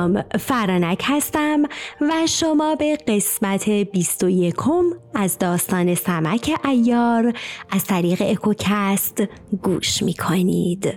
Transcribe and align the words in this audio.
سلام 0.00 0.22
فرانک 0.22 1.02
هستم 1.04 1.62
و 2.00 2.26
شما 2.28 2.74
به 2.74 2.98
قسمت 3.08 3.68
21 3.70 4.54
از 5.14 5.38
داستان 5.38 5.94
سمک 5.94 6.60
ایار 6.64 7.32
از 7.70 7.84
طریق 7.84 8.22
اکوکست 8.22 9.22
گوش 9.62 10.02
می 10.02 10.14
کنید 10.14 10.94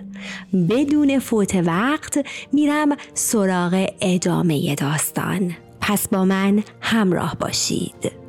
بدون 0.70 1.18
فوت 1.18 1.54
وقت 1.54 2.26
میرم 2.52 2.96
سراغ 3.14 3.86
ادامه 4.00 4.74
داستان. 4.74 5.52
پس 5.80 6.08
با 6.08 6.24
من 6.24 6.62
همراه 6.80 7.36
باشید. 7.40 8.23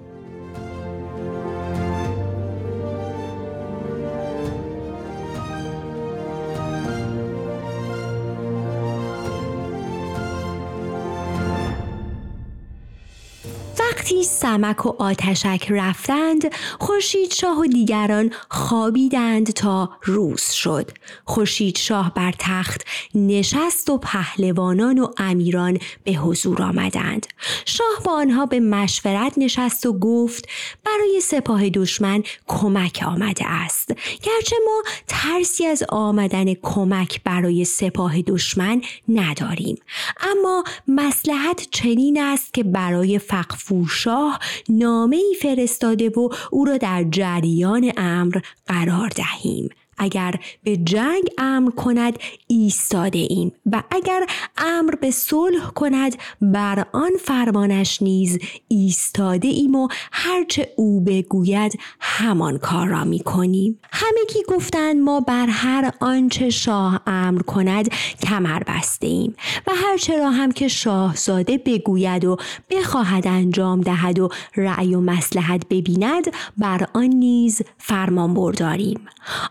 سمک 14.25 14.85
و 14.85 14.95
آتشک 14.99 15.67
رفتند 15.69 16.53
خورشید 16.79 17.33
شاه 17.33 17.59
و 17.59 17.65
دیگران 17.65 18.31
خوابیدند 18.49 19.51
تا 19.51 19.89
روز 20.03 20.51
شد. 20.51 20.91
خورشید 21.25 21.77
شاه 21.77 22.13
بر 22.13 22.33
تخت 22.39 22.81
نشست 23.15 23.89
و 23.89 23.97
پهلوانان 23.97 24.99
و 24.99 25.07
امیران 25.17 25.79
به 26.03 26.11
حضور 26.11 26.61
آمدند. 26.61 27.27
شاه 27.65 28.03
با 28.05 28.11
آنها 28.11 28.45
به 28.45 28.59
مشورت 28.59 29.33
نشست 29.37 29.85
و 29.85 29.99
گفت 29.99 30.49
برای 30.85 31.21
سپاه 31.21 31.69
دشمن 31.69 32.23
کمک 32.47 33.03
آمده 33.07 33.45
است. 33.47 33.91
گرچه 34.23 34.55
ما 34.65 34.83
ترسی 35.07 35.65
از 35.65 35.83
آمدن 35.89 36.53
کمک 36.53 37.23
برای 37.23 37.65
سپاه 37.65 38.21
دشمن 38.21 38.81
نداریم. 39.09 39.77
اما 40.21 40.63
مسلحت 40.87 41.67
چنین 41.71 42.21
است 42.21 42.53
که 42.53 42.63
برای 42.63 43.19
فقفور 43.19 43.87
شاه 44.15 44.39
نامه 44.69 45.15
ای 45.15 45.35
فرستاده 45.41 46.09
و 46.09 46.29
او 46.51 46.65
را 46.65 46.77
در 46.77 47.05
جریان 47.11 47.91
امر 47.97 48.39
قرار 48.67 49.09
دهیم. 49.09 49.69
اگر 49.97 50.35
به 50.63 50.77
جنگ 50.77 51.23
امر 51.37 51.71
کند 51.71 52.19
ایستاده 52.47 53.27
ایم. 53.29 53.51
و 53.71 53.83
اگر 53.91 54.25
امر 54.57 54.95
به 54.95 55.11
صلح 55.11 55.69
کند 55.69 56.15
بر 56.41 56.85
آن 56.91 57.11
فرمانش 57.19 58.01
نیز 58.01 58.39
ایستاده 58.67 59.47
ایم 59.47 59.75
و 59.75 59.87
هرچه 60.11 60.73
او 60.75 61.01
بگوید 61.01 61.79
همان 61.99 62.57
کار 62.57 62.87
را 62.87 63.03
می 63.03 63.19
کنیم 63.19 63.79
همه 63.91 64.25
کی 64.29 64.39
گفتند 64.47 65.01
ما 65.01 65.19
بر 65.19 65.47
هر 65.47 65.91
آنچه 65.99 66.49
شاه 66.49 67.01
امر 67.07 67.41
کند 67.41 67.89
کمر 68.23 68.63
بسته 68.67 69.07
ایم. 69.07 69.35
و 69.67 69.71
هرچه 69.75 70.17
را 70.17 70.29
هم 70.29 70.51
که 70.51 70.67
شاهزاده 70.67 71.57
بگوید 71.57 72.25
و 72.25 72.37
بخواهد 72.69 73.27
انجام 73.27 73.81
دهد 73.81 74.19
و 74.19 74.29
رأی 74.55 74.95
و 74.95 74.99
مسلحت 74.99 75.67
ببیند 75.69 76.25
بر 76.57 76.87
آن 76.93 77.05
نیز 77.05 77.61
فرمان 77.77 78.33
برداریم. 78.33 78.99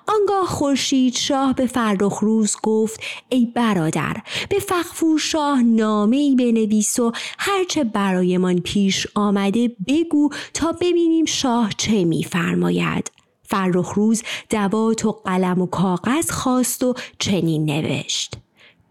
آنگاه 0.08 0.33
خورشید 0.46 1.14
شاه 1.14 1.54
به 1.54 1.66
فرخ 1.66 2.18
روز 2.18 2.56
گفت 2.62 3.00
ای 3.28 3.46
برادر 3.46 4.16
به 4.48 4.58
فخفور 4.58 5.18
شاه 5.18 5.62
نامه 5.62 6.16
ای 6.16 6.34
بنویس 6.36 6.98
و 6.98 7.12
هرچه 7.38 7.84
برایمان 7.84 8.58
پیش 8.58 9.06
آمده 9.14 9.76
بگو 9.86 10.30
تا 10.54 10.72
ببینیم 10.72 11.24
شاه 11.24 11.70
چه 11.78 12.04
میفرماید. 12.04 13.10
فرخ 13.42 13.92
روز 13.92 14.22
دوات 14.50 15.04
و 15.04 15.12
قلم 15.12 15.62
و 15.62 15.66
کاغذ 15.66 16.30
خواست 16.30 16.82
و 16.82 16.94
چنین 17.18 17.64
نوشت. 17.64 18.43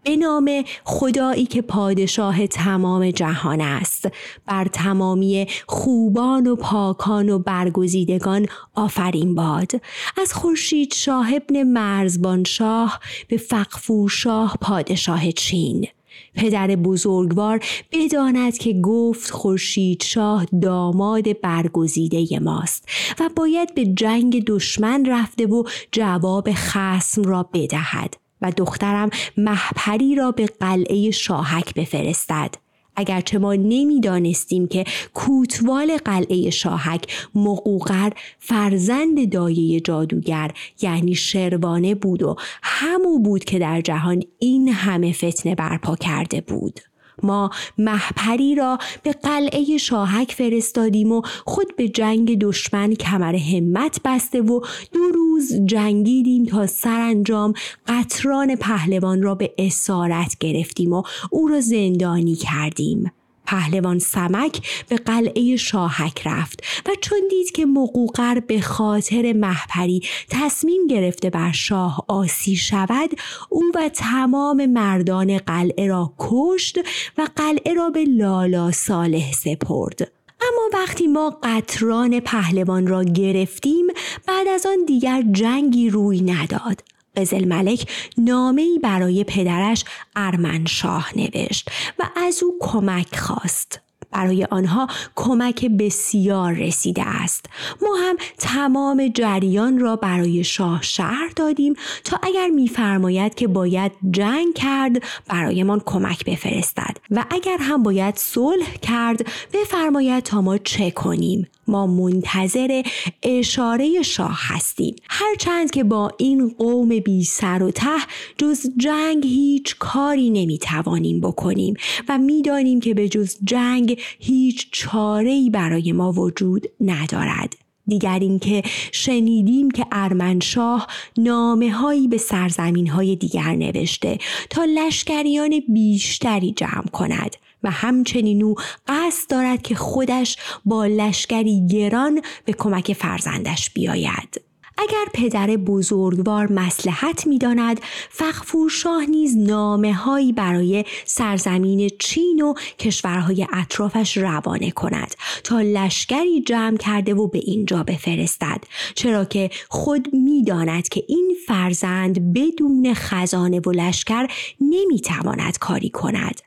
به 0.04 0.16
نام 0.16 0.64
خدایی 0.84 1.46
که 1.46 1.62
پادشاه 1.62 2.46
تمام 2.46 3.10
جهان 3.10 3.60
است. 3.60 4.08
بر 4.46 4.64
تمامی 4.64 5.46
خوبان 5.66 6.46
و 6.46 6.56
پاکان 6.56 7.28
و 7.28 7.38
برگزیدگان 7.38 8.46
آفرین 8.74 9.34
باد. 9.34 9.70
از 10.16 10.32
خورشید 10.32 10.94
شاه 10.94 11.34
ابن 11.34 11.62
مرزبان 11.62 12.44
شاه 12.44 13.00
به 13.28 13.36
فقفور 13.36 14.08
شاه 14.08 14.56
پادشاه 14.60 15.32
چین. 15.32 15.86
پدر 16.34 16.66
بزرگوار 16.66 17.60
بداند 17.92 18.58
که 18.58 18.72
گفت 18.72 19.30
خورشید 19.30 20.02
شاه 20.02 20.46
داماد 20.62 21.40
برگزیده 21.40 22.38
ماست 22.38 22.88
و 23.20 23.30
باید 23.36 23.74
به 23.74 23.86
جنگ 23.86 24.44
دشمن 24.46 25.04
رفته 25.04 25.46
و 25.46 25.62
جواب 25.92 26.48
خسم 26.52 27.22
را 27.22 27.48
بدهد. 27.52 28.23
و 28.44 28.52
دخترم 28.56 29.10
محپری 29.36 30.14
را 30.14 30.30
به 30.30 30.46
قلعه 30.60 31.10
شاهک 31.10 31.74
بفرستد. 31.74 32.54
اگرچه 32.96 33.38
ما 33.38 33.54
نمی‌دانستیم 33.54 34.66
که 34.66 34.84
کوتوال 35.14 35.96
قلعه 35.96 36.50
شاهک 36.50 37.28
مقوقر 37.34 38.10
فرزند 38.38 39.32
دایه 39.32 39.80
جادوگر 39.80 40.50
یعنی 40.82 41.14
شروانه 41.14 41.94
بود 41.94 42.22
و 42.22 42.36
همو 42.62 43.18
بود 43.18 43.44
که 43.44 43.58
در 43.58 43.80
جهان 43.80 44.22
این 44.38 44.68
همه 44.68 45.12
فتنه 45.12 45.54
برپا 45.54 45.96
کرده 45.96 46.40
بود. 46.40 46.80
ما 47.22 47.50
محپری 47.78 48.54
را 48.54 48.78
به 49.02 49.12
قلعه 49.12 49.76
شاهک 49.76 50.32
فرستادیم 50.32 51.12
و 51.12 51.22
خود 51.44 51.76
به 51.76 51.88
جنگ 51.88 52.38
دشمن 52.38 52.94
کمر 52.94 53.36
همت 53.36 54.00
بسته 54.04 54.40
و 54.40 54.60
دو 54.92 55.00
روز 55.14 55.52
جنگیدیم 55.64 56.44
تا 56.44 56.66
سرانجام 56.66 57.52
قطران 57.86 58.56
پهلوان 58.56 59.22
را 59.22 59.34
به 59.34 59.54
اسارت 59.58 60.38
گرفتیم 60.40 60.92
و 60.92 61.02
او 61.30 61.48
را 61.48 61.60
زندانی 61.60 62.34
کردیم. 62.34 63.12
پهلوان 63.46 63.98
سمک 63.98 64.84
به 64.88 64.96
قلعه 64.96 65.56
شاهک 65.56 66.22
رفت 66.26 66.64
و 66.86 66.90
چون 67.00 67.20
دید 67.30 67.50
که 67.50 67.66
مقوقر 67.66 68.40
به 68.40 68.60
خاطر 68.60 69.32
محپری 69.32 70.02
تصمیم 70.30 70.86
گرفته 70.86 71.30
بر 71.30 71.52
شاه 71.52 72.04
آسی 72.08 72.56
شود 72.56 73.10
او 73.48 73.62
و 73.74 73.88
تمام 73.88 74.66
مردان 74.66 75.38
قلعه 75.38 75.86
را 75.86 76.12
کشت 76.18 76.78
و 77.18 77.26
قلعه 77.36 77.74
را 77.74 77.90
به 77.90 78.04
لالا 78.04 78.70
صالح 78.72 79.32
سپرد. 79.32 80.12
اما 80.40 80.82
وقتی 80.82 81.06
ما 81.06 81.38
قطران 81.42 82.20
پهلوان 82.20 82.86
را 82.86 83.04
گرفتیم 83.04 83.86
بعد 84.26 84.48
از 84.48 84.66
آن 84.66 84.84
دیگر 84.86 85.22
جنگی 85.32 85.90
روی 85.90 86.20
نداد. 86.20 86.93
قزل 87.16 87.44
ملک 87.44 87.90
نامه 88.18 88.78
برای 88.82 89.24
پدرش 89.24 89.84
ارمنشاه 90.16 91.10
نوشت 91.16 91.70
و 91.98 92.02
از 92.16 92.42
او 92.42 92.58
کمک 92.60 93.16
خواست. 93.16 93.80
برای 94.14 94.44
آنها 94.44 94.88
کمک 95.14 95.64
بسیار 95.64 96.52
رسیده 96.52 97.02
است 97.02 97.46
ما 97.82 97.96
هم 97.96 98.16
تمام 98.38 99.08
جریان 99.08 99.78
را 99.78 99.96
برای 99.96 100.44
شاه 100.44 100.82
شهر 100.82 101.30
دادیم 101.36 101.74
تا 102.04 102.18
اگر 102.22 102.48
میفرماید 102.48 103.34
که 103.34 103.48
باید 103.48 103.92
جنگ 104.10 104.54
کرد 104.54 105.02
برایمان 105.28 105.80
کمک 105.80 106.24
بفرستد 106.24 106.96
و 107.10 107.24
اگر 107.30 107.56
هم 107.60 107.82
باید 107.82 108.16
صلح 108.16 108.74
کرد 108.82 109.26
بفرماید 109.52 110.24
تا 110.24 110.40
ما 110.40 110.58
چه 110.58 110.90
کنیم 110.90 111.48
ما 111.68 111.86
منتظر 111.86 112.82
اشاره 113.22 114.02
شاه 114.02 114.38
هستیم. 114.40 114.96
هرچند 115.10 115.70
که 115.70 115.84
با 115.84 116.12
این 116.18 116.54
قوم 116.58 116.88
بی 116.88 117.24
سر 117.24 117.62
و 117.62 117.70
ته 117.70 117.98
جز 118.38 118.66
جنگ 118.76 119.26
هیچ 119.26 119.76
کاری 119.78 120.30
نمی 120.30 120.58
توانیم 120.58 121.20
بکنیم 121.20 121.74
و 122.08 122.18
می‌دانیم 122.18 122.80
که 122.80 122.94
به 122.94 123.08
جز 123.08 123.36
جنگ 123.44 123.98
هیچ 124.18 124.68
چاره‌ای 124.72 125.50
برای 125.50 125.92
ما 125.92 126.12
وجود 126.12 126.66
ندارد. 126.80 127.56
دیگر 127.86 128.18
اینکه 128.18 128.62
شنیدیم 128.92 129.70
که 129.70 129.86
ارمنشاه 129.92 130.86
نامه 131.18 131.70
هایی 131.70 132.08
به 132.08 132.18
سرزمین 132.18 132.86
های 132.86 133.16
دیگر 133.16 133.54
نوشته 133.54 134.18
تا 134.50 134.64
لشکریان 134.64 135.60
بیشتری 135.68 136.52
جمع 136.52 136.86
کند. 136.92 137.36
و 137.64 137.70
همچنین 137.70 138.42
او 138.42 138.54
قصد 138.88 139.30
دارد 139.30 139.62
که 139.62 139.74
خودش 139.74 140.36
با 140.64 140.86
لشکری 140.86 141.66
گران 141.66 142.22
به 142.44 142.52
کمک 142.52 142.92
فرزندش 142.92 143.70
بیاید. 143.70 144.40
اگر 144.78 145.04
پدر 145.14 145.46
بزرگوار 145.46 146.52
مسلحت 146.52 147.26
می‌داند 147.26 147.80
فخفور 148.10 148.70
شاه 148.70 149.06
نیز 149.06 149.36
نامه 149.36 149.94
هایی 149.94 150.32
برای 150.32 150.84
سرزمین 151.04 151.90
چین 151.98 152.42
و 152.42 152.54
کشورهای 152.78 153.46
اطرافش 153.52 154.16
روانه 154.16 154.70
کند 154.70 155.14
تا 155.44 155.60
لشکری 155.60 156.42
جمع 156.42 156.76
کرده 156.76 157.14
و 157.14 157.28
به 157.28 157.38
اینجا 157.38 157.82
بفرستد 157.82 158.64
چرا 158.94 159.24
که 159.24 159.50
خود 159.68 160.14
می‌داند 160.14 160.88
که 160.88 161.04
این 161.08 161.34
فرزند 161.46 162.32
بدون 162.32 162.94
خزانه 162.94 163.60
و 163.60 163.70
لشکر 163.70 164.26
نمی‌تواند 164.60 165.58
کاری 165.58 165.90
کند 165.90 166.40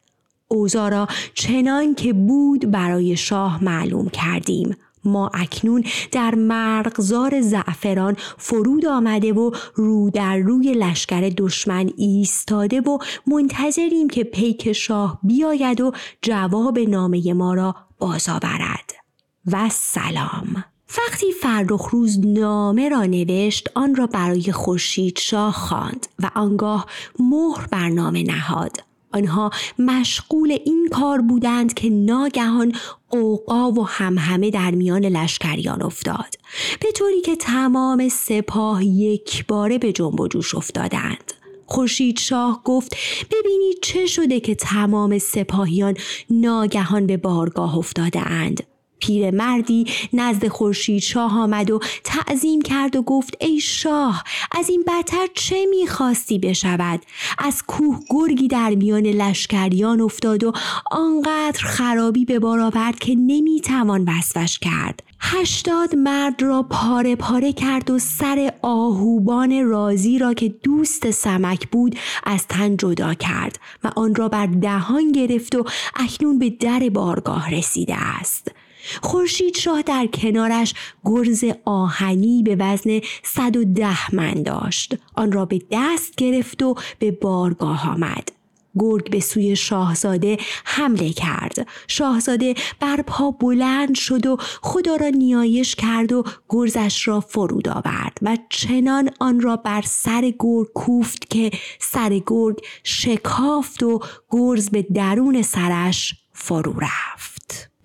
اوزارا 0.48 1.08
چنان 1.34 1.96
که 1.96 2.14
بود 2.14 2.72
برای 2.72 3.18
شاه 3.18 3.64
معلوم 3.64 4.10
کردیم. 4.10 4.76
ما 5.08 5.32
اکنون 5.34 5.84
در 6.12 6.36
مرغزار 6.36 7.42
زعفران 7.42 8.16
فرود 8.38 8.86
آمده 8.86 9.34
و 9.34 9.52
رو 9.76 10.10
در 10.10 10.38
روی 10.38 10.74
لشکر 10.74 11.34
دشمن 11.38 11.90
ایستاده 11.98 12.82
و 12.82 12.98
منتظریم 13.28 14.10
که 14.10 14.24
پیک 14.24 14.74
شاه 14.74 15.20
بیاید 15.24 15.82
و 15.82 15.92
جواب 16.22 16.80
نامه 16.80 17.34
ما 17.34 17.54
را 17.54 17.76
بازآورد 18.00 18.92
و 19.52 19.70
سلام. 19.72 20.64
وقتی 20.98 21.32
فرخ 21.42 21.90
روز 21.92 22.20
نامه 22.26 22.90
را 22.90 23.06
نوشت 23.06 23.70
آن 23.76 23.96
را 23.96 24.08
برای 24.08 24.52
خورشید 24.52 25.18
شاه 25.18 25.54
خواند 25.54 26.08
و 26.20 26.32
آنگاه 26.36 26.86
مهر 27.20 27.68
بر 27.72 27.90
نامه 27.90 28.24
نهاد. 28.24 28.87
آنها 29.12 29.52
مشغول 29.80 30.58
این 30.66 30.90
کار 30.92 31.22
بودند 31.22 31.74
که 31.74 31.90
ناگهان 31.90 32.72
قوقا 33.10 33.72
و 33.72 33.88
همهمه 33.88 34.50
در 34.50 34.72
میان 34.72 35.06
لشکریان 35.06 35.82
افتاد. 35.82 36.36
به 36.82 36.92
طوری 36.92 37.22
که 37.22 37.36
تمام 37.36 38.10
سپاه 38.10 38.86
یک 38.86 39.46
باره 39.48 39.78
به 39.78 39.92
جنب 39.92 40.20
و 40.20 40.28
جوش 40.28 40.56
افتادند. 40.56 41.34
خورشید 41.66 42.20
شاه 42.20 42.62
گفت 42.64 42.96
ببینید 43.32 43.78
چه 43.82 44.06
شده 44.06 44.40
که 44.40 44.56
تمام 44.56 45.18
سپاهیان 45.18 45.98
ناگهان 46.30 47.08
به 47.08 47.18
بارگاه 47.18 47.78
افتاده 47.78 48.20
پیرمردی 49.00 49.86
نزد 50.14 50.48
خورشید 50.48 51.02
شاه 51.02 51.40
آمد 51.40 51.72
و 51.72 51.80
تعظیم 52.04 52.62
کرد 52.62 52.96
و 52.96 53.02
گفت 53.02 53.38
ای 53.40 53.60
شاه 53.60 54.24
از 54.52 54.70
این 54.70 54.84
بدتر 54.88 55.28
چه 55.34 55.66
می‌خواستی 55.66 56.40
بشود؟ 56.40 57.02
از 57.38 57.64
کوه 57.64 58.00
گرگی 58.10 58.48
در 58.48 58.70
میان 58.70 59.06
لشکریان 59.06 60.02
افتاد 60.02 60.44
و 60.44 60.52
آنقدر 60.92 61.60
خرابی 61.64 62.26
به 62.26 62.40
بار 62.40 62.60
آورد 62.60 63.00
که 63.00 63.16
نمی‌توان 63.16 64.04
وصفش 64.08 64.60
کرد. 64.60 65.04
هشتاد 65.20 65.96
مرد 65.96 66.42
را 66.42 66.64
پاره 66.64 67.16
پاره 67.16 67.54
کرد 67.54 67.90
و 67.90 68.00
سر 68.00 68.54
آهوبان 68.62 69.64
رازی 69.64 70.20
را 70.20 70.34
که 70.34 70.50
دوست 70.50 71.12
سمک 71.12 71.68
بود 71.68 71.96
از 72.24 72.48
تن 72.48 72.78
جدا 72.78 73.14
کرد 73.14 73.60
و 73.84 73.92
آن 73.96 74.16
را 74.16 74.30
بر 74.30 74.46
دهان 74.46 75.12
گرفت 75.12 75.56
و 75.56 75.66
اکنون 75.96 76.40
به 76.40 76.50
در 76.50 76.90
بارگاه 76.90 77.52
رسیده 77.52 77.96
است. 77.96 78.52
خورشید 79.02 79.58
شاه 79.58 79.82
در 79.82 80.08
کنارش 80.08 80.74
گرز 81.06 81.44
آهنی 81.66 82.44
به 82.44 82.56
وزن 82.60 83.00
110 83.24 84.16
من 84.16 84.44
داشت. 84.44 84.96
آن 85.16 85.32
را 85.32 85.46
به 85.46 85.62
دست 85.72 86.16
گرفت 86.16 86.64
و 86.64 86.76
به 87.00 87.12
بارگاه 87.12 87.90
آمد. 87.90 88.32
گرگ 88.80 89.10
به 89.10 89.20
سوی 89.20 89.56
شاهزاده 89.56 90.38
حمله 90.66 91.10
کرد. 91.10 91.68
شاهزاده 91.88 92.56
بر 92.80 93.02
پا 93.02 93.32
بلند 93.32 93.96
شد 93.96 94.26
و 94.26 94.38
خدا 94.62 94.96
را 94.96 95.08
نیایش 95.10 95.76
کرد 95.76 96.14
و 96.14 96.24
گرزش 96.50 97.08
را 97.08 97.20
فرود 97.20 97.70
آورد 97.70 98.18
و 98.22 98.38
چنان 98.50 99.10
آن 99.20 99.42
را 99.42 99.56
بر 99.56 99.82
سر 99.82 100.34
گرگ 100.40 100.68
کوفت 100.74 101.30
که 101.30 101.52
سر 101.80 102.22
گرگ 102.26 102.58
شکافت 102.84 103.84
و 103.84 104.00
گرز 104.32 104.70
به 104.70 104.82
درون 104.82 105.42
سرش 105.42 106.16
فرو 106.34 106.80
رفت 106.80 107.37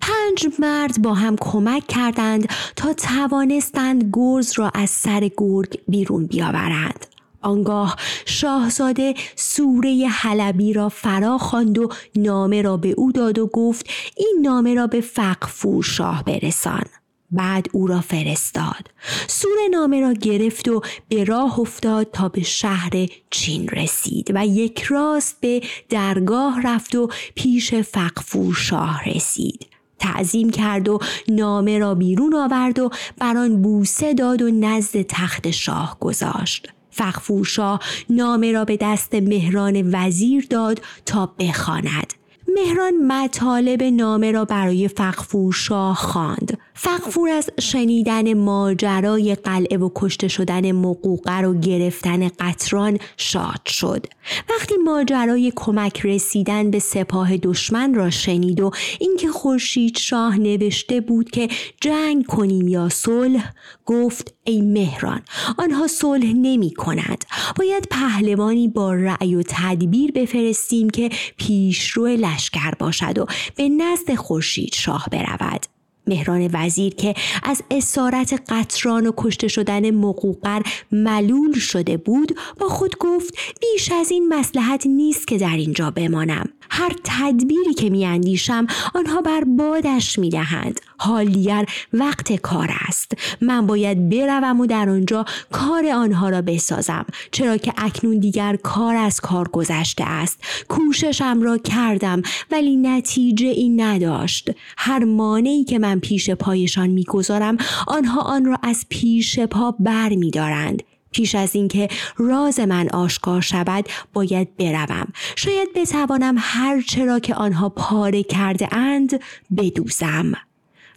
پنج 0.03 0.47
مرد 0.59 1.01
با 1.01 1.13
هم 1.13 1.35
کمک 1.41 1.87
کردند 1.87 2.49
تا 2.75 2.93
توانستند 2.93 4.09
گرز 4.13 4.53
را 4.59 4.71
از 4.73 4.89
سر 4.89 5.29
گرگ 5.37 5.79
بیرون 5.87 6.25
بیاورند. 6.25 7.05
آنگاه 7.41 7.95
شاهزاده 8.25 9.13
سوره 9.35 10.07
حلبی 10.07 10.73
را 10.73 10.89
فرا 10.89 11.37
خواند 11.37 11.77
و 11.77 11.89
نامه 12.15 12.61
را 12.61 12.77
به 12.77 12.91
او 12.91 13.11
داد 13.11 13.39
و 13.39 13.47
گفت 13.47 13.89
این 14.17 14.39
نامه 14.41 14.73
را 14.73 14.87
به 14.87 15.01
فقفور 15.01 15.83
شاه 15.83 16.23
برسان. 16.23 16.85
بعد 17.31 17.67
او 17.71 17.87
را 17.87 18.01
فرستاد. 18.01 18.91
سوره 19.27 19.67
نامه 19.71 20.01
را 20.01 20.13
گرفت 20.13 20.67
و 20.67 20.81
به 21.09 21.23
راه 21.23 21.59
افتاد 21.59 22.11
تا 22.11 22.29
به 22.29 22.43
شهر 22.43 22.91
چین 23.29 23.67
رسید 23.67 24.31
و 24.35 24.45
یک 24.45 24.81
راست 24.81 25.37
به 25.41 25.61
درگاه 25.89 26.61
رفت 26.63 26.95
و 26.95 27.09
پیش 27.35 27.73
فقفور 27.73 28.53
شاه 28.53 29.09
رسید. 29.09 29.72
تعظیم 30.03 30.49
کرد 30.49 30.89
و 30.89 30.99
نامه 31.29 31.79
را 31.79 31.95
بیرون 31.95 32.35
آورد 32.35 32.79
و 32.79 32.89
بر 33.17 33.37
آن 33.37 33.61
بوسه 33.61 34.13
داد 34.13 34.41
و 34.41 34.49
نزد 34.49 35.01
تخت 35.01 35.51
شاه 35.51 35.97
گذاشت 35.99 36.67
فخفورشاه 36.91 37.79
نامه 38.09 38.51
را 38.51 38.65
به 38.65 38.77
دست 38.81 39.15
مهران 39.15 39.89
وزیر 39.91 40.47
داد 40.49 40.81
تا 41.05 41.33
بخواند 41.39 42.13
مهران 42.55 42.93
مطالب 43.07 43.83
نامه 43.83 44.31
را 44.31 44.45
برای 44.45 44.87
فقفور 44.87 45.53
شاه 45.53 45.95
خواند. 45.95 46.57
فقفور 46.73 47.29
از 47.29 47.49
شنیدن 47.59 48.33
ماجرای 48.33 49.35
قلعه 49.35 49.77
و 49.77 49.89
کشته 49.95 50.27
شدن 50.27 50.71
مقوقر 50.71 51.45
و 51.45 51.59
گرفتن 51.59 52.27
قطران 52.27 52.99
شاد 53.17 53.65
شد. 53.65 54.05
وقتی 54.49 54.75
ماجرای 54.77 55.53
کمک 55.55 56.01
رسیدن 56.05 56.71
به 56.71 56.79
سپاه 56.79 57.37
دشمن 57.37 57.93
را 57.93 58.09
شنید 58.09 58.61
و 58.61 58.71
اینکه 58.99 59.27
خورشید 59.27 59.97
شاه 59.97 60.37
نوشته 60.37 61.01
بود 61.01 61.31
که 61.31 61.47
جنگ 61.81 62.25
کنیم 62.25 62.67
یا 62.67 62.89
صلح 62.89 63.53
گفت 63.85 64.33
ای 64.43 64.61
مهران 64.61 65.21
آنها 65.57 65.87
صلح 65.87 66.33
نمی 66.35 66.73
کند 66.73 67.25
باید 67.55 67.87
پهلوانی 67.91 68.67
با 68.67 68.93
رأی 68.93 69.35
و 69.35 69.43
تدبیر 69.47 70.11
بفرستیم 70.11 70.89
که 70.89 71.09
پیشرو 71.37 72.07
لشکر 72.07 72.71
باشد 72.79 73.17
و 73.17 73.25
به 73.55 73.69
نزد 73.69 74.15
خورشید 74.15 74.73
شاه 74.73 75.07
برود 75.11 75.65
مهران 76.07 76.49
وزیر 76.53 76.95
که 76.95 77.13
از 77.43 77.63
اسارت 77.71 78.41
قطران 78.49 79.07
و 79.07 79.11
کشته 79.17 79.47
شدن 79.47 79.91
مقوقر 79.91 80.61
ملول 80.91 81.53
شده 81.53 81.97
بود 81.97 82.37
با 82.59 82.67
خود 82.67 82.97
گفت 82.97 83.37
بیش 83.61 83.91
از 83.91 84.11
این 84.11 84.27
مسلحت 84.27 84.87
نیست 84.87 85.27
که 85.27 85.37
در 85.37 85.55
اینجا 85.55 85.91
بمانم. 85.91 86.49
هر 86.75 86.95
تدبیری 87.03 87.73
که 87.73 87.89
میاندیشم 87.89 88.67
آنها 88.95 89.21
بر 89.21 89.43
بادش 89.43 90.19
می‌دهند. 90.19 90.81
حال 90.97 91.25
دیگر 91.25 91.65
وقت 91.93 92.33
کار 92.33 92.69
است. 92.87 93.11
من 93.41 93.67
باید 93.67 94.09
بروم 94.09 94.59
و 94.59 94.65
در 94.65 94.89
آنجا 94.89 95.25
کار 95.51 95.87
آنها 95.87 96.29
را 96.29 96.41
بسازم. 96.41 97.05
چرا 97.31 97.57
که 97.57 97.73
اکنون 97.77 98.19
دیگر 98.19 98.55
کار 98.55 98.95
از 98.95 99.21
کار 99.21 99.47
گذشته 99.47 100.03
است. 100.03 100.43
کوششم 100.67 101.41
را 101.41 101.57
کردم 101.57 102.21
ولی 102.51 102.75
نتیجه 102.75 103.47
این 103.47 103.81
نداشت. 103.81 104.51
هر 104.77 105.03
مانعی 105.03 105.63
که 105.63 105.79
من 105.79 105.99
پیش 105.99 106.29
پایشان 106.29 106.89
می‌گذارم 106.89 107.57
آنها 107.87 108.21
آن 108.21 108.45
را 108.45 108.57
از 108.63 108.85
پیش 108.89 109.39
پا 109.39 109.71
بر 109.79 110.09
میدارند 110.09 110.83
پیش 111.13 111.35
از 111.35 111.55
اینکه 111.55 111.87
راز 112.17 112.59
من 112.59 112.89
آشکار 112.89 113.41
شود 113.41 113.85
باید 114.13 114.57
بروم. 114.57 115.07
شاید 115.35 115.73
بتوانم 115.75 116.35
هر 116.37 116.81
چرا 116.81 117.19
که 117.19 117.35
آنها 117.35 117.69
پاره 117.69 118.23
کرده 118.23 118.75
اند 118.75 119.19
بدوزم. 119.57 120.33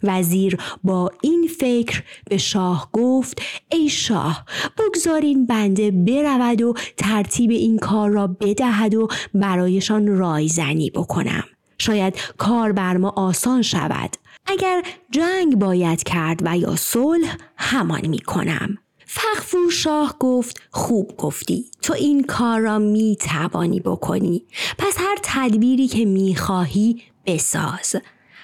وزیر 0.03 0.57
با 0.83 1.11
این 1.21 1.49
فکر 1.59 2.03
به 2.29 2.37
شاه 2.37 2.89
گفت 2.93 3.41
ای 3.71 3.89
شاه 3.89 4.45
بگذارین 4.77 5.45
بنده 5.45 5.91
برود 5.91 6.61
و 6.61 6.73
ترتیب 6.97 7.51
این 7.51 7.77
کار 7.77 8.09
را 8.09 8.27
بدهد 8.27 8.95
و 8.95 9.07
برایشان 9.33 10.07
رایزنی 10.07 10.89
بکنم. 10.89 11.43
شاید 11.77 12.15
کار 12.37 12.71
بر 12.71 12.97
ما 12.97 13.09
آسان 13.09 13.61
شود. 13.61 14.15
اگر 14.45 14.83
جنگ 15.11 15.55
باید 15.55 16.03
کرد 16.03 16.41
و 16.45 16.57
یا 16.57 16.75
صلح 16.75 17.37
همان 17.57 18.07
می 18.07 18.19
کنم. 18.19 18.77
فخفور 19.07 19.71
شاه 19.71 20.15
گفت 20.19 20.61
خوب 20.71 21.17
گفتی. 21.17 21.65
تو 21.81 21.93
این 21.93 22.23
کار 22.23 22.59
را 22.59 22.79
می 22.79 23.17
توانی 23.19 23.79
بکنی. 23.79 24.45
پس 24.77 24.95
هر 24.97 25.17
تدبیری 25.23 25.87
که 25.87 26.05
می 26.05 26.35
خواهی 26.35 27.01
بساز 27.25 27.95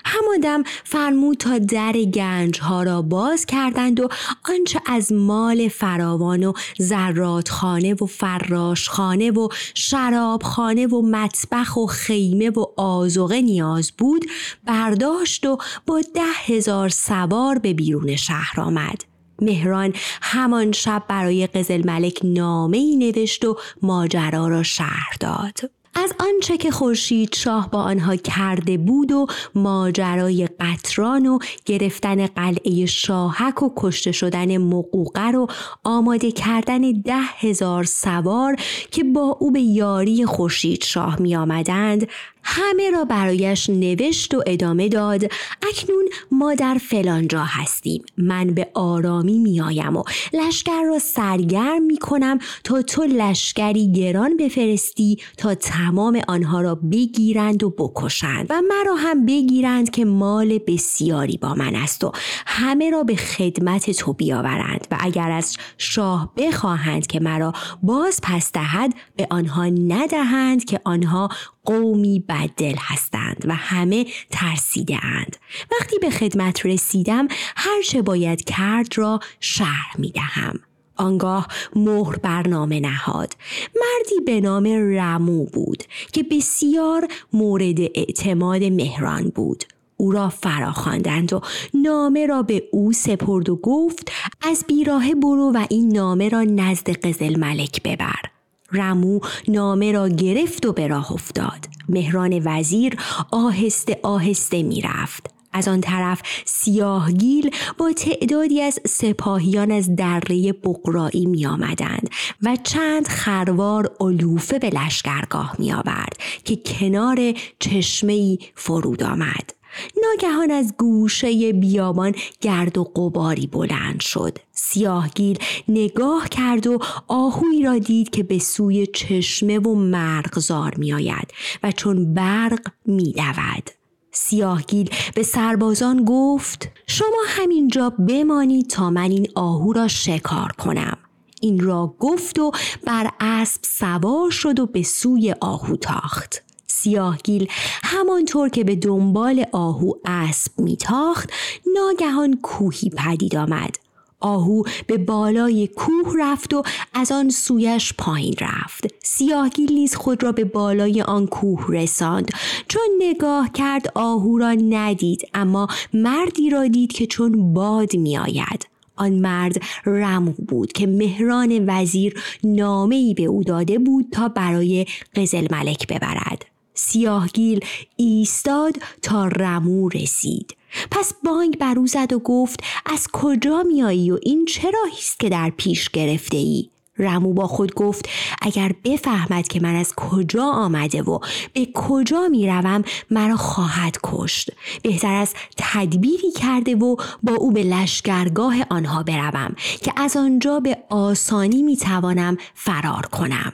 همادم 0.06 0.64
فرمود 0.84 1.38
تا 1.38 1.58
در 1.58 1.92
گنج 1.92 2.60
ها 2.60 2.84
را 2.84 3.02
باز 3.02 3.46
کردند 3.46 4.00
و 4.00 4.10
آنچه 4.50 4.82
از 4.86 5.14
مال 5.14 5.68
فراوان 5.68 6.44
و 6.44 6.54
زراتخانه 6.78 7.94
و 7.94 8.06
فراشخانه 8.06 9.32
و 9.32 9.48
شرابخانه 9.74 10.88
و 10.88 11.02
مطبخ 11.02 11.78
و 11.78 11.86
خیمه 11.86 12.50
و 12.50 12.66
آزوغه 12.78 13.42
نیاز 13.42 13.92
بود 13.98 14.26
برداشت 14.66 15.46
و 15.46 15.58
با 15.86 16.02
ده 16.16 16.22
هزار 16.46 16.90
سوار 16.90 17.60
به 17.60 17.74
بیرون 17.74 18.16
شهر 18.16 18.62
آمد. 18.62 19.13
مهران 19.44 19.94
همان 20.22 20.72
شب 20.72 21.04
برای 21.08 21.48
قزل 21.48 21.86
ملک 21.86 22.20
نامه 22.24 22.78
ای 22.78 22.96
نوشت 22.96 23.46
و 23.46 23.58
ماجرا 23.82 24.48
را 24.48 24.64
شهر 24.64 25.14
داد. 25.20 25.60
از 25.96 26.14
آنچه 26.20 26.58
که 26.58 26.72
خورشید 26.72 27.36
شاه 27.36 27.72
با 27.72 27.82
آنها 27.82 28.16
کرده 28.16 28.78
بود 28.78 29.12
و 29.12 29.28
ماجرای 29.56 30.50
قطران 30.60 31.28
و 31.28 31.40
گرفتن 31.66 32.28
قلعه 32.28 32.86
شاهک 32.86 33.64
و 33.64 33.70
کشته 33.78 34.12
شدن 34.12 34.58
مقوقر 34.58 35.36
و 35.36 35.48
آماده 35.84 36.32
کردن 36.32 36.92
ده 36.92 37.22
هزار 37.40 37.84
سوار 37.84 38.56
که 38.92 39.04
با 39.04 39.38
او 39.40 39.52
به 39.52 39.62
یاری 39.62 40.26
خورشید 40.26 40.84
شاه 40.84 41.22
می 41.22 41.36
آمدند 41.36 42.08
همه 42.44 42.90
را 42.90 43.06
برایش 43.06 43.70
نوشت 43.70 44.34
و 44.34 44.44
ادامه 44.48 44.90
داد. 44.90 45.24
اکنون 45.70 46.10
ما 46.32 46.54
در 46.54 46.78
فلانجا 46.90 47.44
هستیم. 47.44 48.04
من 48.18 48.48
به 48.48 48.68
آرامی 48.74 49.40
میآیم 49.40 49.98
و 49.98 50.04
لشکر 50.34 50.82
را 50.82 51.00
سرگرم 51.00 51.84
می 51.84 51.98
کنم 51.98 52.40
تا 52.64 52.82
تو 52.82 53.04
لشکری 53.04 53.92
گران 53.92 54.38
بفرستی 54.38 55.18
تا 55.38 55.56
تمام 55.56 56.22
آنها 56.28 56.62
را 56.62 56.76
بگیرند 56.76 57.64
و 57.64 57.70
بکشند. 57.70 58.48
و 58.50 58.62
مرا 58.70 58.96
هم 58.96 59.26
بگیرند 59.26 59.90
که 59.90 60.06
مال 60.06 60.60
بسیاری 60.68 61.38
با 61.38 61.54
من 61.54 61.76
است 61.76 62.04
و 62.04 62.12
همه 62.46 62.90
را 62.90 63.04
به 63.04 63.16
خدمت 63.16 63.92
تو 63.92 64.14
بیاورند. 64.14 64.88
و 64.92 64.98
اگر 65.00 65.32
از 65.32 65.58
شاه 65.78 66.34
بخواهند 66.38 67.08
که 67.08 67.20
مرا 67.20 67.54
باز 67.84 68.20
پس 68.24 68.52
دهد 68.52 68.94
به 69.16 69.28
آنها 69.30 69.66
ندهند 69.66 70.66
که 70.66 70.80
آنها 70.84 71.30
قومی 71.66 72.24
بددل 72.30 72.76
هستند 72.80 73.44
و 73.46 73.56
همه 73.56 74.06
ترسیده 74.30 75.06
اند. 75.06 75.38
وقتی 75.72 76.00
به 76.00 76.10
خدمت 76.10 76.66
رسیدم 76.66 77.28
هرچه 77.56 78.02
باید 78.02 78.44
کرد 78.44 78.98
را 78.98 79.20
شرح 79.40 80.00
می 80.00 80.12
دهم. 80.12 80.60
آنگاه 80.96 81.48
مهر 81.76 82.16
برنامه 82.16 82.80
نهاد 82.80 83.36
مردی 83.76 84.26
به 84.26 84.42
نام 84.42 84.68
رمو 84.98 85.46
بود 85.46 85.84
که 86.12 86.24
بسیار 86.24 87.08
مورد 87.34 87.80
اعتماد 87.80 88.64
مهران 88.64 89.30
بود 89.30 89.64
او 89.98 90.12
را 90.12 90.30
فراخواندند 90.30 91.34
و 91.34 91.42
نامه 91.74 92.26
را 92.26 92.44
به 92.44 92.64
او 92.72 92.94
سپرد 92.94 93.50
و 93.50 93.56
گفت 93.56 94.12
از 94.42 94.66
بیراه 94.68 95.16
برو 95.16 95.52
و 95.56 95.66
این 95.70 95.94
نامه 95.94 96.30
را 96.30 96.44
نزد 96.44 96.90
قزل 96.90 97.40
ملک 97.40 97.84
ببر 97.84 98.33
رمو 98.74 99.20
نامه 99.48 99.92
را 99.92 100.10
گرفت 100.10 100.66
و 100.66 100.74
به 100.74 100.88
راه 100.88 101.12
افتاد 101.12 101.66
مهران 101.90 102.42
وزیر 102.46 102.96
آهسته 103.32 104.00
آهسته 104.04 104.64
می 104.64 104.82
رفت. 104.82 105.34
از 105.54 105.68
آن 105.68 105.82
طرف 105.82 106.22
سیاهگیل 106.46 107.52
با 107.78 107.92
تعدادی 107.92 108.62
از 108.62 108.80
سپاهیان 108.88 109.72
از 109.72 109.96
دره 109.96 110.54
بقرایی 110.54 111.26
می 111.26 111.46
آمدند 111.46 112.10
و 112.44 112.58
چند 112.64 113.08
خروار 113.08 113.92
علوفه 114.00 114.60
به 114.60 114.70
لشکرگاه 114.70 115.56
می 115.60 115.74
آورد 115.74 116.18
که 116.44 116.56
کنار 116.56 117.34
چشمه 117.60 118.38
فرود 118.56 119.04
آمد. 119.04 119.63
ناگهان 120.04 120.52
از 120.52 120.74
گوشه 120.78 121.54
بیابان 121.54 122.16
گرد 122.42 122.78
و 122.78 122.84
قباری 122.84 123.48
بلند 123.48 124.00
شد. 124.00 124.38
سیاهگیل 124.52 125.40
نگاه 125.68 126.30
کرد 126.30 126.68
و 126.68 126.80
آهوی 127.08 127.64
را 127.64 127.78
دید 127.78 128.10
که 128.10 128.24
به 128.24 128.40
سوی 128.40 128.88
چشمه 128.88 129.60
و 129.60 129.76
مرغزار 129.76 130.76
می 130.78 130.94
آید 130.94 131.32
و 131.64 131.72
چون 131.72 132.14
برق 132.14 132.68
می 132.86 133.14
دود. 133.14 133.70
سیاهگیل 134.12 134.90
به 135.16 135.24
سربازان 135.24 136.06
گفت 136.06 136.70
شما 136.88 137.24
همینجا 137.28 137.90
بمانید 137.90 138.70
تا 138.70 138.90
من 138.90 139.12
این 139.12 139.28
آهو 139.36 139.74
را 139.74 139.88
شکار 139.88 140.52
کنم. 140.52 140.98
این 141.42 141.60
را 141.60 141.96
گفت 142.00 142.40
و 142.40 142.52
بر 142.86 143.10
اسب 143.20 143.62
سوار 143.64 144.32
شد 144.32 144.60
و 144.60 144.66
به 144.66 144.84
سوی 144.84 145.36
آهو 145.42 145.76
تاخت. 145.76 146.44
سیاهگیل 146.84 147.48
همانطور 147.84 148.50
که 148.50 148.64
به 148.64 148.76
دنبال 148.76 149.46
آهو 149.52 149.92
اسب 150.06 150.52
میتاخت 150.60 151.30
ناگهان 151.76 152.40
کوهی 152.42 152.90
پدید 152.90 153.36
آمد. 153.36 153.76
آهو 154.20 154.64
به 154.88 154.98
بالای 154.98 155.68
کوه 155.68 156.14
رفت 156.20 156.54
و 156.54 156.64
از 156.94 157.12
آن 157.12 157.30
سویش 157.30 157.94
پایین 157.98 158.36
رفت. 158.42 158.88
سیاهگیل 159.04 159.74
نیز 159.74 159.96
خود 159.96 160.24
را 160.24 160.32
به 160.32 160.46
بالای 160.46 161.02
آن 161.02 161.28
کوه 161.28 161.66
رساند. 161.70 162.32
چون 162.68 162.84
نگاه 163.00 163.52
کرد 163.52 163.92
آهو 163.96 164.38
را 164.38 164.52
ندید 164.52 165.22
اما 165.34 165.68
مردی 165.94 166.50
را 166.50 166.68
دید 166.68 166.92
که 166.92 167.08
چون 167.08 167.54
باد 167.54 167.96
میآید. 167.96 168.68
آن 168.96 169.14
مرد 169.14 169.62
رمو 169.86 170.32
بود 170.32 170.72
که 170.72 170.88
مهران 170.88 171.70
وزیر 171.70 172.24
نامه 172.44 172.96
ای 172.96 173.14
به 173.14 173.24
او 173.24 173.44
داده 173.44 173.80
بود 173.80 174.06
تا 174.12 174.30
برای 174.30 174.86
قزل 175.16 175.48
ملک 175.52 175.88
ببرد. 175.88 176.53
سیاهگیل 176.74 177.66
ایستاد 177.96 178.78
تا 179.02 179.28
رمو 179.28 179.90
رسید. 179.90 180.58
پس 180.92 181.14
بانگ 181.24 181.58
بر 181.58 181.76
زد 181.86 182.14
و 182.14 182.20
گفت 182.20 182.64
از 182.86 183.08
کجا 183.14 183.64
میایی 183.64 184.12
و 184.12 184.20
این 184.24 184.46
چرا 184.46 184.80
است 184.98 185.20
که 185.20 185.30
در 185.30 185.50
پیش 185.50 185.90
گرفته 185.90 186.38
ای؟ 186.38 186.70
رمو 186.98 187.34
با 187.34 187.48
خود 187.48 187.74
گفت 187.74 188.10
اگر 188.42 188.72
بفهمد 188.84 189.48
که 189.48 189.60
من 189.60 189.76
از 189.76 189.94
کجا 189.96 190.44
آمده 190.44 191.02
و 191.02 191.20
به 191.54 191.68
کجا 191.74 192.28
می‌روم 192.28 192.84
مرا 193.12 193.36
خواهد 193.36 193.98
کشت. 194.04 194.52
بهتر 194.84 195.14
از 195.14 195.34
تدبیری 195.58 196.32
کرده 196.32 196.76
و 196.76 196.96
با 197.24 197.34
او 197.34 197.52
به 197.52 197.64
لشکرگاه 197.64 198.56
آنها 198.70 199.04
بروم 199.04 199.56
که 199.82 199.94
از 199.96 200.18
آنجا 200.18 200.60
به 200.60 200.78
آسانی 200.90 201.62
می‌توانم 201.62 202.38
فرار 202.56 203.06
کنم. 203.06 203.54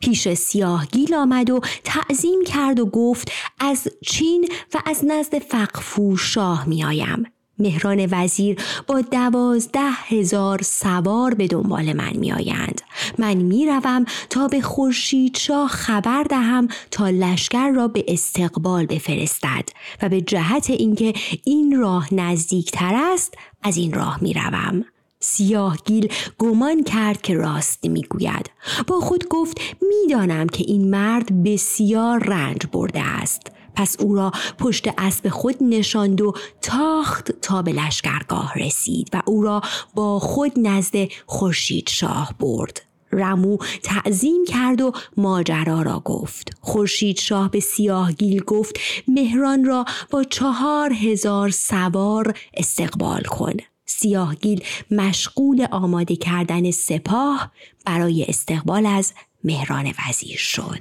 پیش 0.00 0.34
سیاهگیل 0.34 1.14
آمد 1.14 1.50
و 1.50 1.60
تعظیم 1.84 2.44
کرد 2.46 2.80
و 2.80 2.86
گفت 2.86 3.32
از 3.60 3.88
چین 4.06 4.48
و 4.74 4.78
از 4.86 5.04
نزد 5.04 5.38
فقفو 5.38 6.16
شاه 6.16 6.68
میآیم. 6.68 7.26
مهران 7.58 8.08
وزیر 8.10 8.56
با 8.86 9.00
دوازده 9.00 9.90
هزار 10.08 10.62
سوار 10.62 11.34
به 11.34 11.46
دنبال 11.46 11.92
من 11.92 12.16
میآیند. 12.16 12.80
من 13.18 13.34
می‌روم 13.34 14.04
تا 14.30 14.48
به 14.48 14.60
خورشید 14.60 15.36
شاه 15.36 15.68
خبر 15.68 16.22
دهم 16.22 16.68
تا 16.90 17.08
لشکر 17.10 17.68
را 17.70 17.88
به 17.88 18.04
استقبال 18.08 18.86
بفرستد 18.86 19.68
و 20.02 20.08
به 20.08 20.20
جهت 20.20 20.70
اینکه 20.70 21.14
این 21.44 21.80
راه 21.80 22.14
نزدیکتر 22.14 22.94
است 23.12 23.34
از 23.62 23.76
این 23.76 23.92
راه 23.92 24.18
می‌روم. 24.22 24.84
سیاهگیل 25.20 26.12
گمان 26.38 26.84
کرد 26.84 27.22
که 27.22 27.34
راست 27.34 27.84
می‌گوید. 27.84 28.50
با 28.86 29.00
خود 29.00 29.28
گفت 29.28 29.60
می‌دانم 29.82 30.46
که 30.46 30.64
این 30.66 30.90
مرد 30.90 31.42
بسیار 31.42 32.24
رنج 32.24 32.66
برده 32.72 33.02
است. 33.02 33.40
پس 33.74 33.96
او 34.00 34.14
را 34.14 34.32
پشت 34.58 34.88
اسب 34.98 35.28
خود 35.28 35.56
نشاند 35.60 36.20
و 36.20 36.32
تاخت 36.62 37.30
تا 37.42 37.62
به 37.62 37.72
لشکرگاه 37.72 38.52
رسید 38.54 39.10
و 39.12 39.22
او 39.26 39.42
را 39.42 39.60
با 39.94 40.18
خود 40.18 40.52
نزد 40.56 41.08
خورشید 41.26 41.88
شاه 41.88 42.34
برد. 42.40 42.82
رمو 43.12 43.58
تعظیم 43.82 44.44
کرد 44.48 44.80
و 44.80 44.92
ماجرا 45.16 45.82
را 45.82 46.00
گفت. 46.04 46.50
خورشید 46.60 47.18
شاه 47.18 47.50
به 47.50 47.60
سیاهگیل 47.60 48.40
گفت 48.40 48.76
مهران 49.08 49.64
را 49.64 49.84
با 50.10 50.24
چهار 50.24 50.92
هزار 50.92 51.50
سوار 51.50 52.38
استقبال 52.54 53.22
کن. 53.22 53.54
سیاهگیل 53.86 54.64
مشغول 54.90 55.66
آماده 55.70 56.16
کردن 56.16 56.70
سپاه 56.70 57.52
برای 57.86 58.24
استقبال 58.28 58.86
از 58.86 59.12
مهران 59.44 59.92
وزیر 60.08 60.36
شد. 60.38 60.80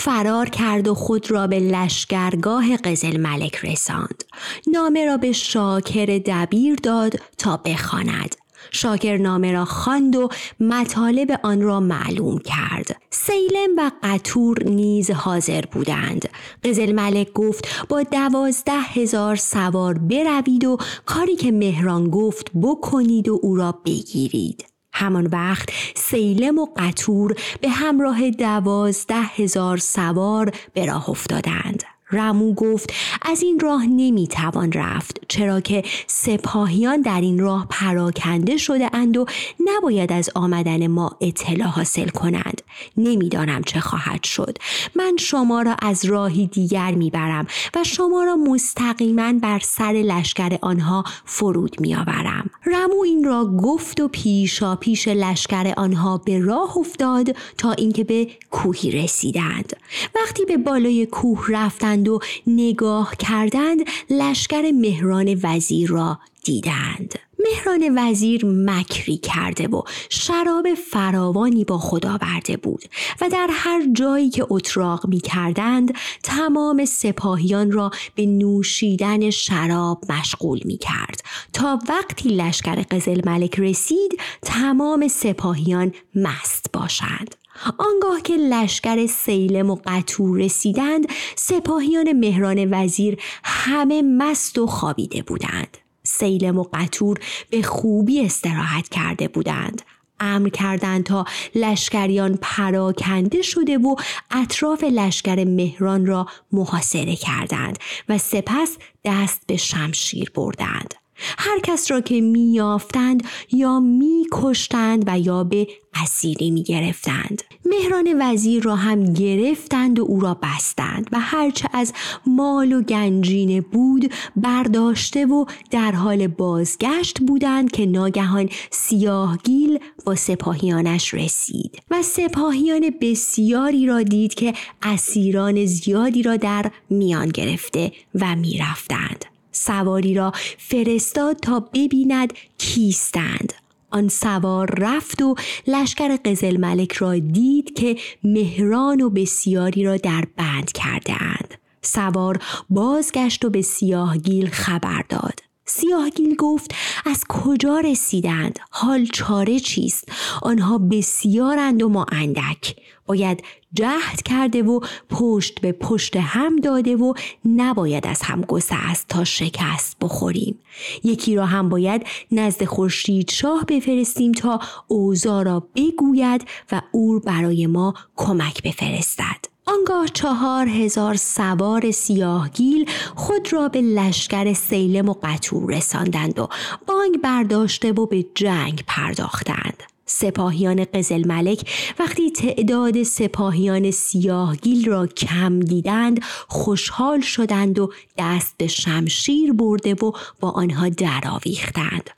فرار 0.00 0.48
کرد 0.48 0.88
و 0.88 0.94
خود 0.94 1.30
را 1.30 1.46
به 1.46 1.58
لشکرگاه 1.58 2.76
قزل 2.76 3.16
ملک 3.16 3.56
رساند. 3.56 4.24
نامه 4.72 5.06
را 5.06 5.16
به 5.16 5.32
شاکر 5.32 6.20
دبیر 6.26 6.74
داد 6.82 7.20
تا 7.38 7.56
بخواند. 7.56 8.36
شاکر 8.70 9.16
نامه 9.18 9.52
را 9.52 9.64
خواند 9.64 10.16
و 10.16 10.28
مطالب 10.60 11.40
آن 11.42 11.62
را 11.62 11.80
معلوم 11.80 12.38
کرد 12.38 13.00
سیلم 13.10 13.70
و 13.78 13.90
قطور 14.02 14.62
نیز 14.64 15.10
حاضر 15.10 15.64
بودند 15.72 16.28
قزل 16.64 16.92
ملک 16.92 17.32
گفت 17.32 17.86
با 17.88 18.02
دوازده 18.02 18.80
هزار 18.80 19.36
سوار 19.36 19.98
بروید 19.98 20.64
و 20.64 20.76
کاری 21.06 21.36
که 21.36 21.52
مهران 21.52 22.10
گفت 22.10 22.50
بکنید 22.62 23.28
و 23.28 23.38
او 23.42 23.56
را 23.56 23.72
بگیرید 23.84 24.69
همان 24.92 25.26
وقت 25.26 25.70
سیلم 25.94 26.58
و 26.58 26.66
قطور 26.76 27.34
به 27.60 27.68
همراه 27.68 28.30
دوازده 28.30 29.22
هزار 29.22 29.76
سوار 29.76 30.52
به 30.74 30.86
راه 30.86 31.10
افتادند. 31.10 31.82
رمو 32.12 32.54
گفت 32.54 32.92
از 33.22 33.42
این 33.42 33.60
راه 33.60 33.86
نمی‌توان 33.86 34.72
رفت 34.72 35.20
چرا 35.28 35.60
که 35.60 35.82
سپاهیان 36.06 37.00
در 37.00 37.20
این 37.20 37.38
راه 37.38 37.66
پراکنده 37.70 38.56
شده 38.56 38.90
اند 38.92 39.16
و 39.16 39.26
نباید 39.60 40.12
از 40.12 40.30
آمدن 40.34 40.86
ما 40.86 41.16
اطلاع 41.20 41.68
حاصل 41.68 42.08
کنند. 42.08 42.62
نمی‌دانم 42.96 43.62
چه 43.62 43.80
خواهد 43.80 44.24
شد. 44.24 44.58
من 44.96 45.16
شما 45.18 45.62
را 45.62 45.76
از 45.82 46.04
راهی 46.04 46.46
دیگر 46.46 46.90
می‌برم 46.90 47.46
و 47.74 47.84
شما 47.84 48.24
را 48.24 48.36
مستقیما 48.36 49.32
بر 49.32 49.58
سر 49.58 49.92
لشکر 49.92 50.58
آنها 50.62 51.04
فرود 51.24 51.80
میآورم. 51.80 52.50
رمو 52.66 53.02
این 53.04 53.24
را 53.24 53.44
گفت 53.44 54.00
و 54.00 54.08
پیشا 54.08 54.76
پیش 54.76 55.08
لشکر 55.08 55.74
آنها 55.76 56.18
به 56.18 56.38
راه 56.38 56.78
افتاد 56.78 57.36
تا 57.58 57.72
اینکه 57.72 58.04
به 58.04 58.28
کوهی 58.50 58.90
رسیدند. 58.90 59.76
وقتی 60.14 60.44
به 60.44 60.56
بالای 60.56 61.06
کوه 61.06 61.46
رفتند 61.48 61.99
و 62.08 62.18
نگاه 62.46 63.16
کردند 63.16 63.80
لشکر 64.10 64.70
مهران 64.74 65.40
وزیر 65.42 65.90
را 65.90 66.18
دیدند. 66.44 67.14
مهران 67.44 67.98
وزیر 67.98 68.46
مکری 68.46 69.16
کرده 69.16 69.68
و 69.68 69.82
شراب 70.08 70.74
فراوانی 70.74 71.64
با 71.64 71.78
خدا 71.78 72.18
برده 72.18 72.56
بود 72.56 72.84
و 73.20 73.28
در 73.28 73.48
هر 73.50 73.82
جایی 73.92 74.30
که 74.30 74.46
اتراق 74.50 75.06
می 75.06 75.20
کردند 75.20 75.94
تمام 76.22 76.84
سپاهیان 76.84 77.72
را 77.72 77.90
به 78.14 78.26
نوشیدن 78.26 79.30
شراب 79.30 80.04
مشغول 80.08 80.60
می 80.64 80.78
کرد 80.78 81.20
تا 81.52 81.78
وقتی 81.88 82.28
لشکر 82.28 82.82
قزل 82.82 83.20
ملک 83.26 83.60
رسید 83.60 84.20
تمام 84.42 85.08
سپاهیان 85.08 85.92
مست 86.14 86.66
باشند. 86.72 87.34
آنگاه 87.78 88.20
که 88.24 88.36
لشکر 88.36 89.06
سیلم 89.06 89.70
و 89.70 89.78
قطور 89.86 90.38
رسیدند 90.38 91.06
سپاهیان 91.36 92.12
مهران 92.12 92.68
وزیر 92.70 93.22
همه 93.44 94.02
مست 94.02 94.58
و 94.58 94.66
خوابیده 94.66 95.22
بودند. 95.22 95.78
سیلم 96.02 96.58
و 96.58 96.64
قطور 96.72 97.18
به 97.50 97.62
خوبی 97.62 98.20
استراحت 98.24 98.88
کرده 98.88 99.28
بودند. 99.28 99.82
امر 100.20 100.48
کردند 100.48 101.04
تا 101.04 101.24
لشکریان 101.54 102.38
پراکنده 102.42 103.42
شده 103.42 103.78
و 103.78 103.96
اطراف 104.30 104.84
لشکر 104.84 105.44
مهران 105.44 106.06
را 106.06 106.26
محاصره 106.52 107.16
کردند 107.16 107.78
و 108.08 108.18
سپس 108.18 108.76
دست 109.04 109.42
به 109.46 109.56
شمشیر 109.56 110.30
بردند. 110.34 110.94
هر 111.38 111.60
کس 111.62 111.90
را 111.90 112.00
که 112.00 112.20
میافتند 112.20 113.22
یا 113.52 113.80
میکشتند 113.80 115.04
و 115.06 115.18
یا 115.18 115.44
به 115.44 115.68
اسیری 115.94 116.50
می 116.50 116.62
گرفتند. 116.62 117.42
مهران 117.64 118.16
وزیر 118.20 118.62
را 118.62 118.76
هم 118.76 119.12
گرفتند 119.12 119.98
و 119.98 120.02
او 120.02 120.20
را 120.20 120.38
بستند 120.42 121.08
و 121.12 121.20
هرچه 121.20 121.68
از 121.72 121.92
مال 122.26 122.72
و 122.72 122.82
گنجینه 122.82 123.60
بود 123.60 124.12
برداشته 124.36 125.26
و 125.26 125.44
در 125.70 125.92
حال 125.92 126.26
بازگشت 126.26 127.20
بودند 127.20 127.72
که 127.72 127.86
ناگهان 127.86 128.48
سیاهگیل 128.70 129.78
با 130.04 130.14
سپاهیانش 130.14 131.14
رسید 131.14 131.82
و 131.90 132.02
سپاهیان 132.02 132.90
بسیاری 133.00 133.86
را 133.86 134.02
دید 134.02 134.34
که 134.34 134.54
اسیران 134.82 135.64
زیادی 135.64 136.22
را 136.22 136.36
در 136.36 136.70
میان 136.90 137.28
گرفته 137.28 137.92
و 138.14 138.36
می‌رفتند. 138.36 139.29
سواری 139.60 140.14
را 140.14 140.32
فرستاد 140.58 141.36
تا 141.36 141.60
ببیند 141.60 142.32
کیستند 142.58 143.52
آن 143.90 144.08
سوار 144.08 144.74
رفت 144.78 145.22
و 145.22 145.34
لشکر 145.66 146.16
قزل 146.24 146.56
ملک 146.56 146.92
را 146.92 147.18
دید 147.18 147.74
که 147.74 147.96
مهران 148.24 149.00
و 149.00 149.10
بسیاری 149.10 149.84
را 149.84 149.96
در 149.96 150.24
بند 150.36 150.72
کرده 150.72 151.22
اند. 151.22 151.54
سوار 151.82 152.42
بازگشت 152.70 153.44
و 153.44 153.50
به 153.50 153.62
سیاهگیل 153.62 154.48
خبر 154.48 155.04
داد. 155.08 155.49
سیاهگیل 155.70 156.36
گفت 156.36 156.74
از 157.06 157.24
کجا 157.28 157.80
رسیدند؟ 157.80 158.58
حال 158.70 159.06
چاره 159.06 159.60
چیست؟ 159.60 160.08
آنها 160.42 160.78
بسیارند 160.78 161.82
و 161.82 161.88
ما 161.88 162.06
اندک. 162.12 162.76
باید 163.06 163.44
جهد 163.72 164.22
کرده 164.22 164.62
و 164.62 164.80
پشت 165.10 165.60
به 165.60 165.72
پشت 165.72 166.16
هم 166.16 166.56
داده 166.56 166.96
و 166.96 167.14
نباید 167.44 168.06
از 168.06 168.22
هم 168.22 168.44
است 168.70 169.08
تا 169.08 169.24
شکست 169.24 169.96
بخوریم. 170.00 170.58
یکی 171.04 171.36
را 171.36 171.46
هم 171.46 171.68
باید 171.68 172.06
نزد 172.32 172.64
خورشید 172.64 173.30
شاه 173.30 173.64
بفرستیم 173.64 174.32
تا 174.32 174.60
اوزا 174.88 175.42
را 175.42 175.68
بگوید 175.76 176.48
و 176.72 176.82
او 176.92 177.20
برای 177.20 177.66
ما 177.66 177.94
کمک 178.16 178.62
بفرستد. 178.62 179.49
آنگاه 179.66 180.08
چهار 180.08 180.68
هزار 180.68 181.14
سوار 181.14 181.90
سیاهگیل 181.90 182.90
خود 183.16 183.52
را 183.52 183.68
به 183.68 183.80
لشکر 183.80 184.52
سیلم 184.52 185.08
و 185.08 185.14
قطور 185.22 185.76
رساندند 185.76 186.38
و 186.38 186.48
بانگ 186.86 187.20
برداشته 187.20 187.92
و 187.92 188.06
به 188.06 188.26
جنگ 188.34 188.84
پرداختند. 188.86 189.82
سپاهیان 190.06 190.84
قزل 190.94 191.26
ملک 191.26 191.70
وقتی 191.98 192.30
تعداد 192.30 193.02
سپاهیان 193.02 193.90
سیاهگیل 193.90 194.88
را 194.88 195.06
کم 195.06 195.60
دیدند 195.60 196.20
خوشحال 196.48 197.20
شدند 197.20 197.78
و 197.78 197.92
دست 198.18 198.54
به 198.58 198.66
شمشیر 198.66 199.52
برده 199.52 199.94
و 199.94 200.12
با 200.40 200.50
آنها 200.50 200.88
درآویختند. 200.88 202.10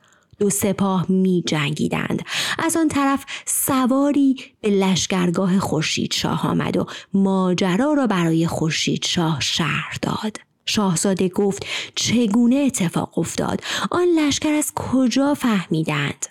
دو 0.42 0.50
سپاه 0.50 1.06
می 1.08 1.42
جنگیدند. 1.46 2.22
از 2.58 2.76
آن 2.76 2.88
طرف 2.88 3.24
سواری 3.46 4.36
به 4.60 4.70
لشکرگاه 4.70 5.58
خورشید 5.58 6.12
شاه 6.12 6.46
آمد 6.46 6.76
و 6.76 6.86
ماجرا 7.14 7.92
را 7.92 8.06
برای 8.06 8.46
خورشید 8.46 9.04
شاه 9.04 9.40
شهر 9.40 9.96
داد. 10.02 10.36
شاهزاده 10.66 11.28
گفت 11.28 11.66
چگونه 11.94 12.56
اتفاق 12.56 13.18
افتاد 13.18 13.60
آن 13.90 14.06
لشکر 14.18 14.52
از 14.52 14.72
کجا 14.74 15.34
فهمیدند 15.34 16.26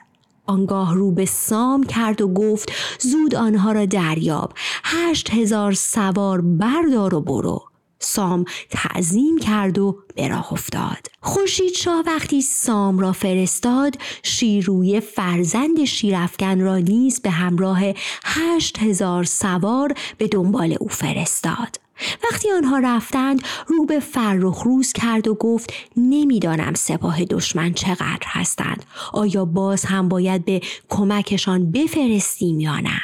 آنگاه 0.46 0.96
رو 0.96 1.12
به 1.12 1.26
سام 1.26 1.84
کرد 1.84 2.22
و 2.22 2.28
گفت 2.28 2.72
زود 3.00 3.36
آنها 3.36 3.72
را 3.72 3.86
دریاب 3.86 4.54
هشت 4.84 5.30
هزار 5.30 5.74
سوار 5.74 6.42
بردار 6.42 7.16
و 7.16 7.22
برو 7.22 7.71
سام 8.02 8.46
تعظیم 8.70 9.38
کرد 9.38 9.80
و 9.80 9.98
به 10.16 10.28
راه 10.28 10.54
افتاد. 10.54 11.08
خورشید 11.22 11.74
شاه 11.74 12.04
وقتی 12.08 12.42
سام 12.42 13.00
را 13.00 13.12
فرستاد 13.12 13.96
شیروی 14.24 15.00
فرزند 15.00 15.84
شیرفکن 15.86 16.60
را 16.60 16.78
نیز 16.78 17.22
به 17.22 17.30
همراه 17.30 17.82
هشت 18.24 18.80
هزار 18.80 19.24
سوار 19.24 19.94
به 20.18 20.28
دنبال 20.28 20.78
او 20.80 20.88
فرستاد. 20.88 21.80
وقتی 22.24 22.52
آنها 22.52 22.80
رفتند 22.80 23.42
رو 23.68 23.86
به 23.86 24.00
فرخ 24.00 24.62
روز 24.64 24.94
کرد 24.94 25.28
و 25.28 25.36
گفت 25.36 25.74
نمی‌دانم 25.98 26.74
سپاه 26.74 27.26
دشمن 27.26 27.74
چقدر 27.74 28.26
هستند. 28.26 28.86
آیا 29.14 29.46
باز 29.46 29.86
هم 29.86 30.10
باید 30.10 30.46
به 30.46 30.62
کمکشان 30.90 31.72
بفرستیم 31.72 32.60
یا 32.60 32.80
نه؟ 32.80 33.02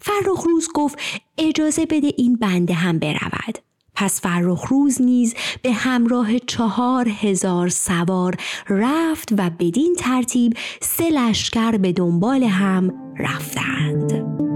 فرخ 0.00 0.44
روز 0.44 0.68
گفت 0.74 0.98
اجازه 1.38 1.86
بده 1.86 2.12
این 2.16 2.36
بنده 2.36 2.74
هم 2.74 2.98
برود. 2.98 3.65
پس 3.96 4.20
فرخ 4.20 4.64
روز 4.68 5.02
نیز 5.02 5.34
به 5.62 5.72
همراه 5.72 6.38
چهار 6.38 7.08
هزار 7.08 7.68
سوار 7.68 8.36
رفت 8.68 9.32
و 9.32 9.50
بدین 9.58 9.94
ترتیب 9.98 10.52
سه 10.80 11.10
لشکر 11.10 11.70
به 11.76 11.92
دنبال 11.92 12.42
هم 12.42 12.92
رفتند. 13.18 14.55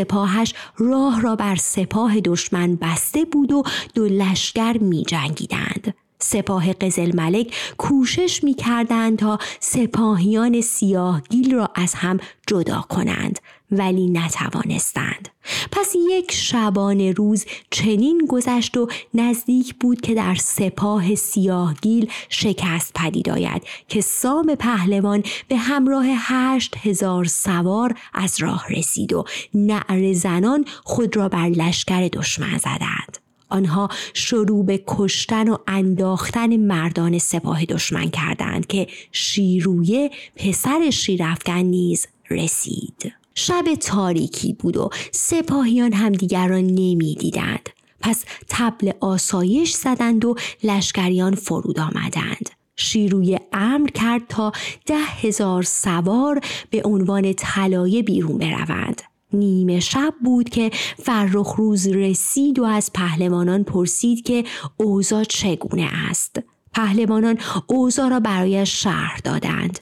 سپاهش 0.00 0.54
راه 0.76 1.20
را 1.20 1.36
بر 1.36 1.56
سپاه 1.56 2.20
دشمن 2.20 2.76
بسته 2.76 3.24
بود 3.24 3.52
و 3.52 3.62
دو 3.94 4.06
لشکر 4.06 4.78
می 4.80 5.04
جنگیدند. 5.04 5.94
سپاه 6.20 6.72
قزل 6.72 7.16
ملک 7.16 7.54
کوشش 7.78 8.44
می 8.44 8.54
کردند 8.54 9.18
تا 9.18 9.38
سپاهیان 9.60 10.60
سیاهگیل 10.60 11.54
را 11.54 11.70
از 11.74 11.94
هم 11.94 12.18
جدا 12.46 12.84
کنند 12.88 13.38
ولی 13.72 14.10
نتوانستند. 14.10 15.28
پس 15.72 15.94
یک 16.10 16.32
شبانه 16.32 17.12
روز 17.12 17.44
چنین 17.70 18.26
گذشت 18.28 18.76
و 18.76 18.88
نزدیک 19.14 19.74
بود 19.74 20.00
که 20.00 20.14
در 20.14 20.34
سپاه 20.34 21.14
سیاهگیل 21.14 22.10
شکست 22.28 22.92
پدید 22.94 23.30
آید 23.30 23.62
که 23.88 24.00
سام 24.00 24.54
پهلوان 24.54 25.22
به 25.48 25.56
همراه 25.56 26.06
هشت 26.08 26.76
هزار 26.76 27.24
سوار 27.24 27.94
از 28.14 28.42
راه 28.42 28.66
رسید 28.70 29.12
و 29.12 29.24
نعر 29.54 30.12
زنان 30.12 30.64
خود 30.84 31.16
را 31.16 31.28
بر 31.28 31.48
لشکر 31.48 32.08
دشمن 32.08 32.58
زدند. 32.58 33.19
آنها 33.50 33.88
شروع 34.14 34.64
به 34.64 34.84
کشتن 34.86 35.48
و 35.48 35.56
انداختن 35.66 36.56
مردان 36.56 37.18
سپاه 37.18 37.64
دشمن 37.64 38.10
کردند 38.10 38.66
که 38.66 38.86
شیرویه 39.12 40.10
پسر 40.36 40.90
شیرافگن 40.90 41.62
نیز 41.62 42.06
رسید. 42.30 43.12
شب 43.34 43.64
تاریکی 43.80 44.52
بود 44.52 44.76
و 44.76 44.90
سپاهیان 45.12 45.92
همدیگر 45.92 46.48
را 46.48 46.58
نمی‌دیدند. 46.58 47.68
پس 48.00 48.24
تبل 48.48 48.90
آسایش 49.00 49.72
زدند 49.72 50.24
و 50.24 50.34
لشکریان 50.64 51.34
فرود 51.34 51.80
آمدند. 51.80 52.50
شیروی 52.76 53.38
امر 53.52 53.88
کرد 53.88 54.22
تا 54.28 54.52
ده 54.86 54.96
هزار 54.96 55.62
سوار 55.62 56.40
به 56.70 56.82
عنوان 56.84 57.32
طلایه 57.32 58.02
بیرون 58.02 58.38
بروند. 58.38 59.02
نیمه 59.32 59.80
شب 59.80 60.14
بود 60.24 60.48
که 60.48 60.70
فرخ 60.98 61.54
روز 61.56 61.88
رسید 61.88 62.58
و 62.58 62.64
از 62.64 62.92
پهلوانان 62.92 63.64
پرسید 63.64 64.22
که 64.22 64.44
اوضاع 64.76 65.24
چگونه 65.24 65.88
است. 66.10 66.36
پهلوانان 66.74 67.38
اوضاع 67.66 68.08
را 68.08 68.20
برایش 68.20 68.82
شرح 68.82 69.18
دادند. 69.24 69.78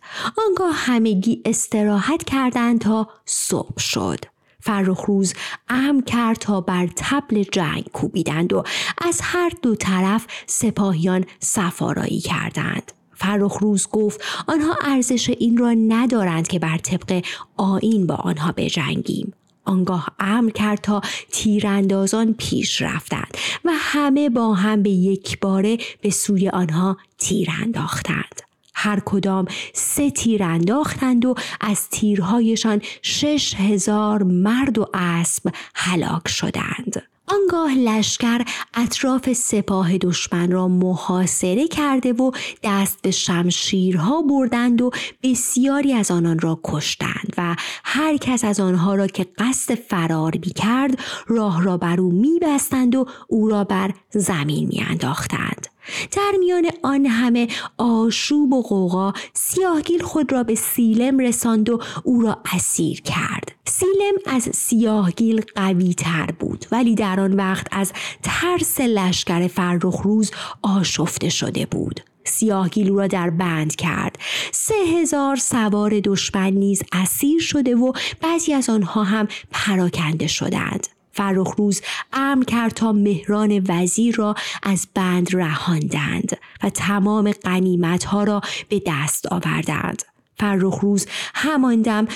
آنگاه 0.49 0.75
همگی 0.75 1.43
استراحت 1.45 2.25
کردند 2.25 2.81
تا 2.81 3.09
صبح 3.25 3.79
شد. 3.79 4.19
فرخ 4.61 5.01
روز 5.01 5.35
امر 5.69 6.03
کرد 6.03 6.37
تا 6.37 6.61
بر 6.61 6.89
تبل 6.97 7.43
جنگ 7.53 7.85
کوبیدند 7.93 8.53
و 8.53 8.63
از 8.99 9.21
هر 9.23 9.53
دو 9.63 9.75
طرف 9.75 10.27
سپاهیان 10.47 11.25
سفارایی 11.41 12.21
کردند. 12.21 12.93
فرخ 13.19 13.59
روز 13.61 13.89
گفت 13.89 14.21
آنها 14.47 14.77
ارزش 14.83 15.31
این 15.31 15.57
را 15.57 15.73
ندارند 15.73 16.49
که 16.49 16.59
بر 16.59 16.79
طبق 16.79 17.25
آین 17.57 18.07
با 18.07 18.15
آنها 18.15 18.53
بجنگیم. 18.57 19.33
آنگاه 19.65 20.07
امر 20.21 20.51
کرد 20.51 20.81
تا 20.81 21.01
تیراندازان 21.33 22.35
پیش 22.35 22.83
رفتند 22.83 23.37
و 23.65 23.71
همه 23.75 24.31
با 24.31 24.55
هم 24.55 24.83
به 24.83 24.91
یک 24.91 25.41
باره 25.41 25.79
به 26.01 26.11
سوی 26.11 26.49
آنها 26.49 26.97
تیر 27.19 27.49
انداختند. 27.63 28.43
هر 28.75 29.01
کدام 29.05 29.47
سه 29.75 30.11
تیر 30.11 30.43
انداختند 30.43 31.25
و 31.25 31.35
از 31.61 31.89
تیرهایشان 31.91 32.83
شش 33.03 33.55
هزار 33.55 34.23
مرد 34.23 34.79
و 34.79 34.87
اسب 34.95 35.53
هلاک 35.75 36.29
شدند. 36.29 37.03
آنگاه 37.31 37.75
لشکر 37.75 38.45
اطراف 38.75 39.33
سپاه 39.33 39.99
دشمن 39.99 40.51
را 40.51 40.69
محاصره 40.69 41.69
کرده 41.69 42.13
و 42.13 42.31
دست 42.63 43.03
به 43.03 43.11
شمشیرها 43.11 44.23
بردند 44.23 44.83
و 44.83 44.91
بسیاری 45.23 45.93
از 45.93 46.11
آنان 46.11 46.39
را 46.39 46.61
کشتند 46.65 47.35
و 47.39 47.57
هر 47.85 48.17
کس 48.17 48.45
از 48.45 48.61
آنها 48.61 48.95
را 48.95 49.07
که 49.07 49.27
قصد 49.39 49.75
فرار 49.75 50.33
می 50.35 50.53
کرد 50.53 50.99
راه 51.27 51.63
را 51.63 51.77
بر 51.77 52.01
او 52.01 52.13
می 52.13 52.39
بستند 52.43 52.95
و 52.95 53.07
او 53.29 53.49
را 53.49 53.65
بر 53.65 53.95
زمین 54.11 54.69
می 54.69 54.81
انداختند. 54.91 55.68
در 56.13 56.33
میان 56.39 56.71
آن 56.83 57.07
همه 57.07 57.49
آشوب 57.79 58.53
و 58.53 58.63
قوقا 58.63 59.13
سیاهگیل 59.35 60.03
خود 60.03 60.33
را 60.33 60.43
به 60.43 60.55
سیلم 60.55 61.19
رساند 61.19 61.71
و 61.71 61.81
او 62.05 62.23
را 62.23 62.39
اسیر 62.55 63.01
کرد. 63.01 63.53
سیلم 63.65 64.15
از 64.27 64.49
سیاهگیل 64.55 65.43
قوی 65.55 65.95
تر 65.95 66.31
بود 66.39 66.67
ولی 66.73 66.95
در 66.95 67.21
آن 67.21 67.33
وقت 67.33 67.67
از 67.71 67.93
ترس 68.23 68.81
لشکر 68.81 69.49
فرخ 69.49 70.01
روز 70.03 70.31
آشفته 70.63 71.29
شده 71.29 71.67
بود. 71.67 72.01
سیاهگیل 72.25 72.91
او 72.91 72.99
را 72.99 73.07
در 73.07 73.31
بند 73.31 73.77
کرد. 73.77 74.19
سه 74.53 74.75
هزار 74.75 75.37
سوار 75.37 76.01
دشمن 76.05 76.51
نیز 76.51 76.83
اسیر 76.93 77.41
شده 77.41 77.75
و 77.75 77.93
بعضی 78.23 78.53
از 78.53 78.71
آنها 78.71 79.05
هم 79.05 79.29
پراکنده 79.51 80.27
شدند. 80.27 80.87
فرخ 81.19 81.55
روز 81.57 81.81
امر 82.13 82.45
کرد 82.45 82.73
تا 82.73 82.93
مهران 82.93 83.65
وزیر 83.69 84.17
را 84.17 84.35
از 84.63 84.89
بند 84.95 85.37
رهاندند 85.37 86.39
و 86.63 86.71
تمام 86.71 87.31
قنیمت 87.31 88.05
ها 88.05 88.25
را 88.25 88.41
به 88.69 88.83
دست 88.87 89.33
آوردند. 89.33 90.03
فرخ 90.39 90.75
روز 90.75 91.07
همان 91.35 91.83
دم 91.83 92.07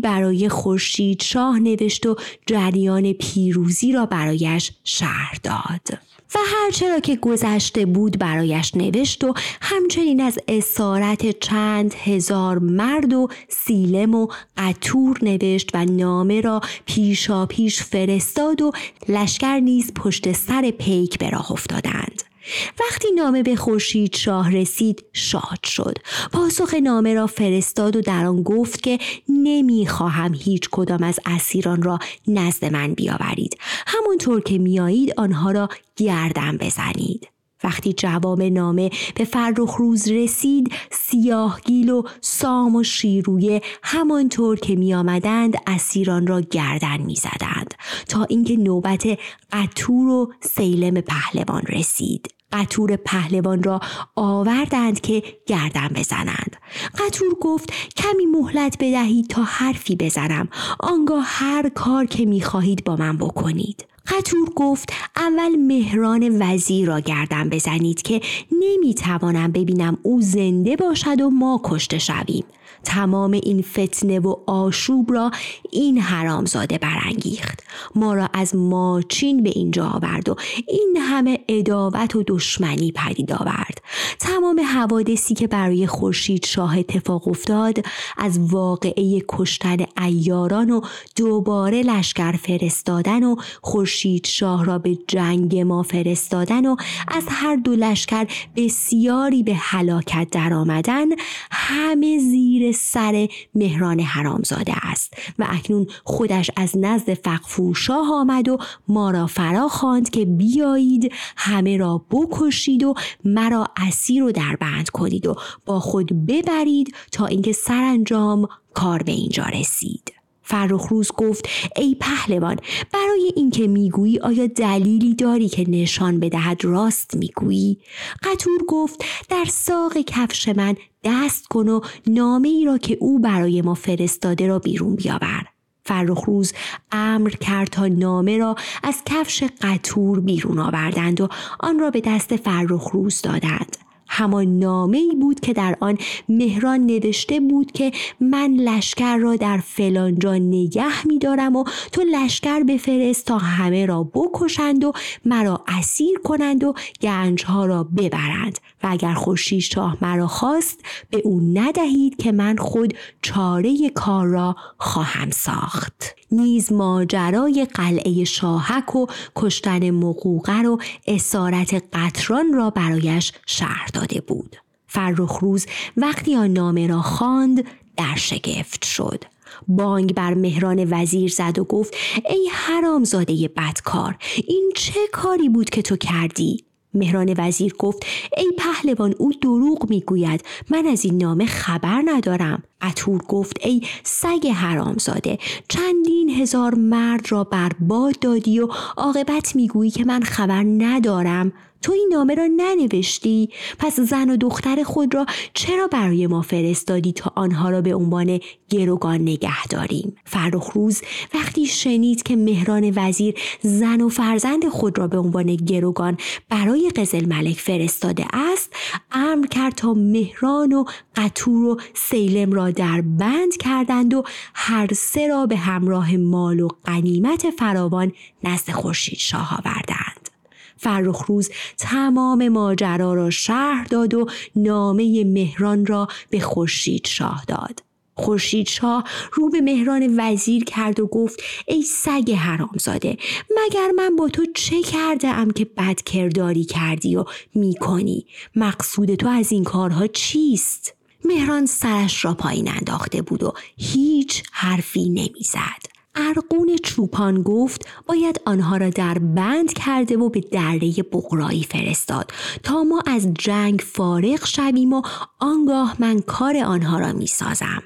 برای 0.00 0.48
خورشید 0.48 1.22
شاه 1.22 1.58
نوشت 1.58 2.06
و 2.06 2.16
جریان 2.46 3.12
پیروزی 3.12 3.92
را 3.92 4.06
برایش 4.06 4.72
شهر 4.84 5.38
داد. 5.42 6.11
و 6.34 6.38
هرچرا 6.46 7.00
که 7.00 7.16
گذشته 7.16 7.86
بود 7.86 8.18
برایش 8.18 8.76
نوشت 8.76 9.24
و 9.24 9.34
همچنین 9.60 10.20
از 10.20 10.38
اسارت 10.48 11.38
چند 11.38 11.94
هزار 11.94 12.58
مرد 12.58 13.12
و 13.12 13.28
سیلم 13.48 14.14
و 14.14 14.28
قطور 14.56 15.18
نوشت 15.22 15.70
و 15.74 15.84
نامه 15.84 16.40
را 16.40 16.60
پیشا 16.86 17.46
پیش 17.46 17.82
فرستاد 17.82 18.62
و 18.62 18.72
لشکر 19.08 19.58
نیز 19.58 19.94
پشت 19.94 20.32
سر 20.32 20.70
پیک 20.70 21.18
به 21.18 21.30
راه 21.30 21.52
افتادند. 21.52 22.31
وقتی 22.80 23.08
نامه 23.10 23.42
به 23.42 23.56
خورشید 23.56 24.16
شاه 24.16 24.52
رسید 24.52 25.04
شاد 25.12 25.64
شد. 25.64 25.98
پاسخ 26.32 26.74
نامه 26.74 27.14
را 27.14 27.26
فرستاد 27.26 27.96
و 27.96 28.00
در 28.00 28.26
آن 28.26 28.42
گفت 28.42 28.82
که 28.82 28.98
نمی‌خواهم 29.28 30.34
هیچ 30.34 30.68
کدام 30.70 31.02
از 31.02 31.20
اسیران 31.26 31.82
را 31.82 31.98
نزد 32.28 32.64
من 32.64 32.94
بیاورید. 32.94 33.56
همونطور 33.86 34.40
که 34.40 34.58
میایید 34.58 35.14
آنها 35.16 35.50
را 35.50 35.68
گردن 35.96 36.56
بزنید. 36.56 37.28
وقتی 37.64 37.92
جواب 37.92 38.42
نامه 38.42 38.90
به 39.14 39.24
فرخ 39.24 39.74
روز 39.74 40.08
رسید 40.08 40.72
سیاهگیل 40.90 41.90
و 41.90 42.02
سام 42.20 42.76
و 42.76 42.82
شیرویه 42.82 43.62
همانطور 43.82 44.58
که 44.58 44.76
می 44.76 44.94
آمدند 44.94 45.54
اسیران 45.66 46.26
را 46.26 46.40
گردن 46.40 47.00
می 47.00 47.14
زدند 47.14 47.74
تا 48.08 48.24
اینکه 48.24 48.56
نوبت 48.56 49.18
قطور 49.52 50.08
و 50.08 50.32
سیلم 50.40 51.00
پهلوان 51.00 51.62
رسید. 51.62 52.34
قطور 52.52 52.96
پهلوان 52.96 53.62
را 53.62 53.80
آوردند 54.16 55.00
که 55.00 55.22
گردن 55.46 55.88
بزنند. 55.88 56.56
قطور 56.98 57.34
گفت 57.40 57.72
کمی 57.96 58.26
مهلت 58.26 58.76
بدهید 58.80 59.26
تا 59.26 59.42
حرفی 59.42 59.96
بزنم. 59.96 60.48
آنگاه 60.80 61.24
هر 61.26 61.68
کار 61.68 62.06
که 62.06 62.26
می‌خواهید 62.26 62.84
با 62.84 62.96
من 62.96 63.16
بکنید. 63.16 63.91
قطور 64.06 64.48
گفت 64.56 64.92
اول 65.16 65.56
مهران 65.56 66.42
وزیر 66.42 66.88
را 66.88 67.00
گردن 67.00 67.48
بزنید 67.48 68.02
که 68.02 68.20
نمی‌توانم 68.62 69.52
ببینم 69.52 69.98
او 70.02 70.20
زنده 70.20 70.76
باشد 70.76 71.20
و 71.20 71.30
ما 71.30 71.60
کشته 71.64 71.98
شویم. 71.98 72.44
تمام 72.84 73.32
این 73.32 73.62
فتنه 73.62 74.20
و 74.20 74.36
آشوب 74.46 75.12
را 75.12 75.30
این 75.70 75.98
حرامزاده 75.98 76.78
برانگیخت. 76.78 77.62
ما 77.94 78.14
را 78.14 78.28
از 78.32 78.56
ماچین 78.56 79.42
به 79.42 79.50
اینجا 79.50 79.86
آورد 79.86 80.28
و 80.28 80.36
این 80.68 80.96
همه 81.00 81.38
اداوت 81.48 82.16
و 82.16 82.24
دشمنی 82.26 82.92
پدید 82.92 83.32
آورد. 83.32 83.78
تمام 84.20 84.60
حوادثی 84.60 85.34
که 85.34 85.46
برای 85.46 85.86
خورشید 85.86 86.46
شاه 86.46 86.78
اتفاق 86.78 87.28
افتاد 87.28 87.78
از 88.16 88.38
واقعه 88.38 89.22
کشتن 89.28 89.76
ایاران 90.02 90.70
و 90.70 90.80
دوباره 91.16 91.82
لشکر 91.82 92.32
فرستادن 92.32 93.22
و 93.22 93.36
خورشید 93.62 94.26
شاه 94.26 94.64
را 94.64 94.78
به 94.78 94.98
جنگ 95.08 95.58
ما 95.58 95.82
فرستادن 95.82 96.66
و 96.66 96.76
از 97.08 97.24
هر 97.28 97.56
دو 97.56 97.74
لشکر 97.74 98.26
بسیاری 98.56 99.42
به 99.42 99.54
هلاکت 99.54 100.28
درآمدن 100.30 101.06
همه 101.50 102.18
زیر 102.18 102.71
سر 102.72 103.28
مهران 103.54 104.00
حرامزاده 104.00 104.72
است 104.82 105.14
و 105.38 105.46
اکنون 105.48 105.86
خودش 106.04 106.50
از 106.56 106.78
نزد 106.78 107.14
فقفور 107.14 107.74
شاه 107.74 108.12
آمد 108.12 108.48
و 108.48 108.58
ما 108.88 109.10
را 109.10 109.26
فرا 109.26 109.68
خواند 109.68 110.10
که 110.10 110.24
بیایید 110.24 111.12
همه 111.36 111.76
را 111.76 112.04
بکشید 112.10 112.84
و 112.84 112.94
مرا 113.24 113.66
اسیر 113.76 114.22
و 114.22 114.32
در 114.32 114.56
بند 114.60 114.90
کنید 114.90 115.26
و 115.26 115.36
با 115.66 115.80
خود 115.80 116.26
ببرید 116.26 116.94
تا 117.12 117.26
اینکه 117.26 117.52
سرانجام 117.52 118.48
کار 118.74 119.02
به 119.02 119.12
اینجا 119.12 119.44
رسید. 119.44 120.21
فرخ 120.42 120.86
روز 120.88 121.10
گفت 121.16 121.48
ای 121.76 121.96
پهلوان 122.00 122.56
برای 122.92 123.32
اینکه 123.36 123.66
می‌گویی 123.66 124.18
آیا 124.18 124.46
دلیلی 124.46 125.14
داری 125.14 125.48
که 125.48 125.70
نشان 125.70 126.20
بدهد 126.20 126.64
راست 126.64 127.16
می‌گویی 127.16 127.78
قطور 128.22 128.60
گفت 128.68 129.04
در 129.28 129.44
ساق 129.44 129.98
کفش 129.98 130.48
من 130.48 130.76
دست 131.04 131.46
کن 131.46 131.68
و 131.68 131.80
نامه 132.06 132.48
ای 132.48 132.64
را 132.64 132.78
که 132.78 132.96
او 133.00 133.18
برای 133.18 133.62
ما 133.62 133.74
فرستاده 133.74 134.46
را 134.46 134.58
بیرون 134.58 134.96
بیاور 134.96 135.44
فرخ 135.84 136.24
روز 136.24 136.52
امر 136.92 137.30
کرد 137.30 137.68
تا 137.68 137.86
نامه 137.86 138.38
را 138.38 138.56
از 138.82 139.02
کفش 139.06 139.44
قطور 139.60 140.20
بیرون 140.20 140.58
آوردند 140.58 141.20
و 141.20 141.28
آن 141.60 141.78
را 141.78 141.90
به 141.90 142.00
دست 142.00 142.36
فرخ 142.36 142.90
روز 142.90 143.22
دادند. 143.22 143.76
همان 144.14 144.58
نامه 144.58 144.98
ای 144.98 145.14
بود 145.20 145.40
که 145.40 145.52
در 145.52 145.76
آن 145.80 145.98
مهران 146.28 146.80
نوشته 146.80 147.40
بود 147.40 147.72
که 147.72 147.92
من 148.20 148.54
لشکر 148.54 149.16
را 149.16 149.36
در 149.36 149.58
فلانجا 149.58 150.34
نگه 150.34 151.06
می 151.06 151.18
دارم 151.18 151.56
و 151.56 151.64
تو 151.92 152.02
لشکر 152.02 152.62
بفرست 152.62 153.26
تا 153.26 153.38
همه 153.38 153.86
را 153.86 154.02
بکشند 154.04 154.84
و 154.84 154.92
مرا 155.24 155.64
اسیر 155.68 156.18
کنند 156.24 156.64
و 156.64 156.74
گنجها 157.02 157.66
را 157.66 157.84
ببرند. 157.84 158.58
و 158.82 158.88
اگر 158.90 159.14
خورشید 159.14 159.60
شاه 159.60 159.96
مرا 160.00 160.26
خواست 160.26 160.80
به 161.10 161.18
او 161.24 161.40
ندهید 161.54 162.16
که 162.16 162.32
من 162.32 162.56
خود 162.56 162.94
چاره 163.22 163.90
کار 163.94 164.26
را 164.26 164.56
خواهم 164.78 165.30
ساخت. 165.30 166.21
نیز 166.32 166.72
ماجرای 166.72 167.66
قلعه 167.74 168.24
شاهک 168.24 168.96
و 168.96 169.06
کشتن 169.36 169.90
مقوقر 169.90 170.66
و 170.66 170.78
اسارت 171.06 171.84
قطران 171.92 172.52
را 172.52 172.70
برایش 172.70 173.32
شهر 173.46 173.88
داده 173.94 174.20
بود. 174.20 174.56
فرخ 174.86 175.38
روز 175.38 175.66
وقتی 175.96 176.36
آن 176.36 176.52
نامه 176.52 176.86
را 176.86 177.02
خواند 177.02 177.64
در 177.96 178.14
شگفت 178.16 178.84
شد. 178.84 179.24
بانگ 179.68 180.14
بر 180.14 180.34
مهران 180.34 180.86
وزیر 180.90 181.30
زد 181.30 181.58
و 181.58 181.64
گفت 181.64 181.94
ای 182.30 182.48
حرامزاده 182.52 183.50
بدکار 183.56 184.16
این 184.46 184.72
چه 184.76 185.00
کاری 185.12 185.48
بود 185.48 185.70
که 185.70 185.82
تو 185.82 185.96
کردی؟ 185.96 186.64
مهران 186.94 187.34
وزیر 187.38 187.74
گفت 187.78 188.06
ای 188.36 188.52
پهلوان 188.58 189.14
او 189.18 189.32
دروغ 189.32 189.90
می‌گوید. 189.90 190.44
من 190.70 190.86
از 190.86 191.04
این 191.04 191.22
نامه 191.22 191.46
خبر 191.46 192.02
ندارم. 192.04 192.62
اتور 192.82 193.22
گفت 193.28 193.66
ای 193.66 193.80
سگ 194.02 194.46
حرامزاده 194.54 195.38
چندین 195.68 196.30
هزار 196.30 196.74
مرد 196.74 197.32
را 197.32 197.44
برباد 197.44 198.18
دادی 198.18 198.60
و 198.60 198.68
عاقبت 198.96 199.56
می‌گویی 199.56 199.90
که 199.90 200.04
من 200.04 200.22
خبر 200.22 200.62
ندارم. 200.62 201.52
تو 201.82 201.92
این 201.92 202.08
نامه 202.12 202.34
را 202.34 202.46
ننوشتی؟ 202.46 203.48
پس 203.78 204.00
زن 204.00 204.30
و 204.30 204.36
دختر 204.36 204.82
خود 204.82 205.14
را 205.14 205.26
چرا 205.54 205.86
برای 205.86 206.26
ما 206.26 206.42
فرستادی 206.42 207.12
تا 207.12 207.32
آنها 207.34 207.70
را 207.70 207.80
به 207.80 207.94
عنوان 207.94 208.40
گروگان 208.70 209.20
نگه 209.20 209.66
داریم؟ 209.66 210.16
فرخ 210.24 210.70
روز 210.72 211.02
وقتی 211.34 211.66
شنید 211.66 212.22
که 212.22 212.36
مهران 212.36 212.92
وزیر 212.96 213.34
زن 213.60 214.00
و 214.00 214.08
فرزند 214.08 214.68
خود 214.68 214.98
را 214.98 215.06
به 215.06 215.18
عنوان 215.18 215.56
گروگان 215.56 216.16
برای 216.48 216.90
قزل 216.96 217.26
ملک 217.26 217.58
فرستاده 217.58 218.24
است 218.32 218.72
امر 219.12 219.46
کرد 219.46 219.74
تا 219.74 219.94
مهران 219.94 220.72
و 220.72 220.84
قطور 221.16 221.64
و 221.64 221.80
سیلم 221.94 222.52
را 222.52 222.70
در 222.72 223.00
بند 223.00 223.56
کردند 223.56 224.14
و 224.14 224.22
هر 224.54 224.88
سه 224.94 225.26
را 225.26 225.46
به 225.46 225.56
همراه 225.56 226.16
مال 226.16 226.60
و 226.60 226.68
قنیمت 226.84 227.50
فراوان 227.50 228.12
نزد 228.44 228.70
خورشید 228.70 229.18
شاه 229.18 229.54
آوردند. 229.58 230.28
فرخ 230.76 231.24
روز 231.28 231.50
تمام 231.78 232.48
ماجرا 232.48 233.14
را 233.14 233.30
شهر 233.30 233.84
داد 233.84 234.14
و 234.14 234.26
نامه 234.56 235.24
مهران 235.24 235.86
را 235.86 236.08
به 236.30 236.40
خورشید 236.40 237.06
شاه 237.06 237.44
داد. 237.48 237.82
خورشید 238.14 238.68
شاه 238.68 239.04
رو 239.32 239.50
به 239.50 239.60
مهران 239.60 240.14
وزیر 240.20 240.64
کرد 240.64 241.00
و 241.00 241.06
گفت 241.06 241.42
ای 241.66 241.82
سگ 241.82 242.32
حرامزاده 242.38 243.16
مگر 243.50 243.90
من 243.96 244.16
با 244.16 244.28
تو 244.28 244.46
چه 244.54 244.82
کرده 244.82 245.28
ام 245.28 245.50
که 245.50 245.64
بد 245.64 246.02
کرداری 246.02 246.64
کردی 246.64 247.16
و 247.16 247.24
می‌کنی؟ 247.54 248.26
مقصود 248.56 249.14
تو 249.14 249.28
از 249.28 249.52
این 249.52 249.64
کارها 249.64 250.06
چیست؟ 250.06 250.94
مهران 251.24 251.66
سرش 251.66 252.24
را 252.24 252.34
پایین 252.34 252.70
انداخته 252.70 253.22
بود 253.22 253.42
و 253.42 253.52
هیچ 253.76 254.42
حرفی 254.52 255.08
نمی‌زد 255.08 255.92
ارقون 256.14 256.76
چوپان 256.82 257.42
گفت 257.42 257.88
باید 258.06 258.40
آنها 258.46 258.76
را 258.76 258.90
در 258.90 259.18
بند 259.18 259.72
کرده 259.72 260.16
و 260.16 260.28
به 260.28 260.40
دره 260.40 260.90
بقرایی 261.12 261.64
فرستاد 261.64 262.30
تا 262.62 262.84
ما 262.84 263.02
از 263.06 263.34
جنگ 263.38 263.80
فارغ 263.80 264.46
شویم 264.46 264.92
و 264.92 265.02
آنگاه 265.38 265.96
من 265.98 266.20
کار 266.20 266.56
آنها 266.56 266.98
را 266.98 267.12
می 267.12 267.26
سازم. 267.26 267.82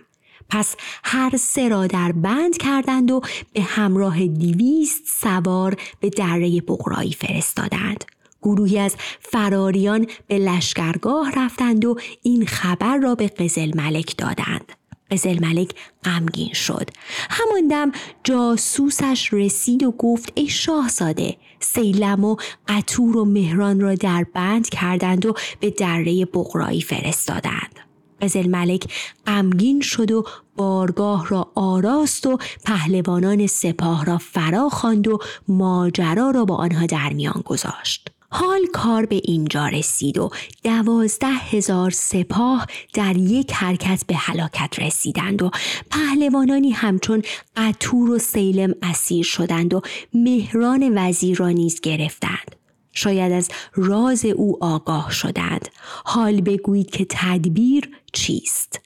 پس 0.49 0.77
هر 1.05 1.37
سه 1.37 1.69
را 1.69 1.87
در 1.87 2.13
بند 2.13 2.57
کردند 2.57 3.11
و 3.11 3.21
به 3.53 3.63
همراه 3.63 4.27
دیویست 4.27 5.03
سوار 5.07 5.77
به 6.01 6.11
دره 6.11 6.61
بقرایی 6.61 7.13
فرستادند. 7.13 8.05
گروهی 8.43 8.79
از 8.79 8.97
فراریان 9.21 10.07
به 10.27 10.39
لشکرگاه 10.39 11.33
رفتند 11.37 11.85
و 11.85 11.97
این 12.23 12.47
خبر 12.47 12.97
را 12.97 13.15
به 13.15 13.29
قزل 13.29 13.73
ملک 13.77 14.17
دادند. 14.17 14.73
قزل 15.11 15.39
ملک 15.47 15.71
غمگین 16.05 16.53
شد. 16.53 16.91
همان 17.31 17.69
دم 17.69 17.93
جاسوسش 18.25 19.33
رسید 19.33 19.83
و 19.83 19.91
گفت 19.91 20.33
ای 20.35 20.49
شاهزاده 20.49 21.37
سیلم 21.61 22.25
و 22.25 22.37
قطور 22.69 23.17
و 23.17 23.25
مهران 23.25 23.81
را 23.81 23.95
در 23.95 24.27
بند 24.35 24.69
کردند 24.69 25.27
و 25.27 25.35
به 25.61 25.71
دره 25.71 26.25
بغرایی 26.25 26.83
فرستادند. 26.83 27.81
قزل 28.23 28.49
ملک 28.49 28.93
غمگین 29.27 29.81
شد 29.81 30.13
و 30.13 30.25
بارگاه 30.57 31.29
را 31.29 31.53
آراست 31.55 32.27
و 32.27 32.39
پهلوانان 32.65 33.47
سپاه 33.47 34.05
را 34.05 34.19
فرا 34.19 34.69
خواند 34.69 35.09
و 35.09 35.19
ماجرا 35.49 36.31
را 36.31 36.45
با 36.45 36.57
آنها 36.57 36.87
در 36.87 37.13
میان 37.13 37.43
گذاشت. 37.45 38.16
حال 38.31 38.67
کار 38.73 39.07
به 39.07 39.21
اینجا 39.25 39.67
رسید 39.67 40.19
و 40.19 40.31
دوازده 40.65 41.27
هزار 41.27 41.91
سپاه 41.91 42.67
در 42.95 43.17
یک 43.17 43.53
حرکت 43.53 44.05
به 44.07 44.15
هلاکت 44.15 44.79
رسیدند 44.79 45.43
و 45.43 45.51
پهلوانانی 45.91 46.71
همچون 46.71 47.23
قطور 47.57 48.11
و 48.11 48.19
سیلم 48.19 48.75
اسیر 48.83 49.25
شدند 49.25 49.75
و 49.75 49.81
مهران 50.15 50.93
وزیر 50.99 51.39
را 51.39 51.49
نیز 51.49 51.81
گرفتند. 51.81 52.57
شاید 52.93 53.33
از 53.33 53.49
راز 53.75 54.25
او 54.25 54.65
آگاه 54.65 55.13
شدند. 55.13 55.69
حال 56.05 56.41
بگویید 56.41 56.91
که 56.91 57.07
تدبیر 57.11 57.91
چیست؟ 58.13 58.81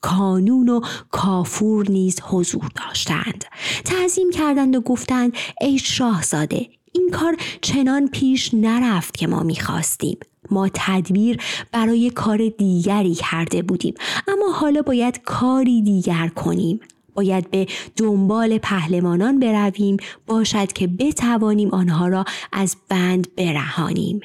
کانون 0.00 0.68
و 0.68 0.80
کافور 1.10 1.90
نیز 1.90 2.20
حضور 2.20 2.68
داشتند 2.86 3.44
تعظیم 3.84 4.30
کردند 4.30 4.76
و 4.76 4.80
گفتند 4.80 5.32
ای 5.60 5.78
شاهزاده 5.78 6.68
این 6.98 7.10
کار 7.10 7.36
چنان 7.60 8.08
پیش 8.08 8.54
نرفت 8.54 9.16
که 9.16 9.26
ما 9.26 9.42
می‌خواستیم. 9.42 10.18
ما 10.50 10.68
تدبیر 10.74 11.38
برای 11.72 12.10
کار 12.10 12.48
دیگری 12.58 13.14
کرده 13.14 13.62
بودیم. 13.62 13.94
اما 14.28 14.52
حالا 14.52 14.82
باید 14.82 15.22
کاری 15.24 15.82
دیگر 15.82 16.28
کنیم. 16.28 16.80
باید 17.14 17.50
به 17.50 17.66
دنبال 17.96 18.58
پهلوانان 18.58 19.38
برویم. 19.38 19.96
باشد 20.26 20.72
که 20.72 20.86
بتوانیم 20.86 21.70
آنها 21.70 22.08
را 22.08 22.24
از 22.52 22.76
بند 22.88 23.34
برهانیم. 23.36 24.20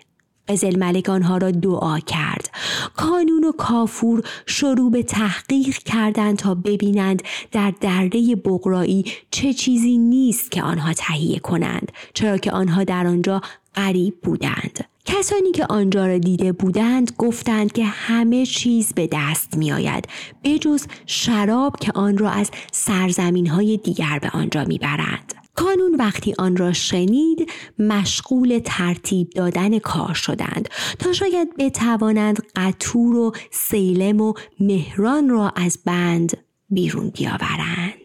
قزل 0.52 0.80
ملک 0.80 1.10
آنها 1.10 1.38
را 1.38 1.52
دعا 1.52 2.00
کرد. 2.00 2.50
کانون 2.96 3.44
و 3.44 3.52
کافور 3.52 4.24
شروع 4.46 4.92
به 4.92 5.04
تحقیق 5.04 5.78
کردند 5.78 6.38
تا 6.38 6.56
ببینند 6.56 7.24
در 7.52 7.74
درده 7.82 8.36
بغرایی 8.36 9.06
چه 9.32 9.54
چیزی 9.54 9.98
نیست 9.98 10.52
که 10.52 10.64
آنها 10.64 10.94
تهیه 10.94 11.40
کنند 11.40 11.92
چرا 12.14 12.38
که 12.38 12.52
آنها 12.52 12.84
در 12.84 13.08
آنجا 13.08 13.42
غریب 13.76 14.22
بودند. 14.24 14.86
کسانی 15.06 15.52
که 15.52 15.66
آنجا 15.70 16.08
را 16.08 16.18
دیده 16.18 16.52
بودند 16.52 17.12
گفتند 17.18 17.72
که 17.72 17.86
همه 17.86 18.46
چیز 18.46 18.94
به 18.94 19.10
دست 19.12 19.58
می 19.58 19.72
آید 19.72 20.08
بجز 20.44 20.86
شراب 21.06 21.76
که 21.80 21.92
آن 21.96 22.18
را 22.18 22.30
از 22.30 22.52
سرزمین 22.72 23.48
های 23.48 23.78
دیگر 23.78 24.20
به 24.22 24.30
آنجا 24.34 24.66
می 24.66 24.78
برند. 24.78 25.41
کانون 25.62 25.96
وقتی 25.96 26.34
آن 26.38 26.58
را 26.58 26.74
شنید 26.74 27.52
مشغول 27.80 28.62
ترتیب 28.66 29.30
دادن 29.30 29.80
کار 29.80 30.14
شدند 30.14 30.70
تا 31.00 31.14
شاید 31.14 31.58
بتوانند 31.58 32.44
قطور 32.56 33.16
و 33.16 33.32
سیلم 33.52 34.22
و 34.22 34.34
مهران 34.60 35.30
را 35.30 35.50
از 35.50 35.80
بند 35.86 36.38
بیرون 36.70 37.10
بیاورند. 37.10 38.01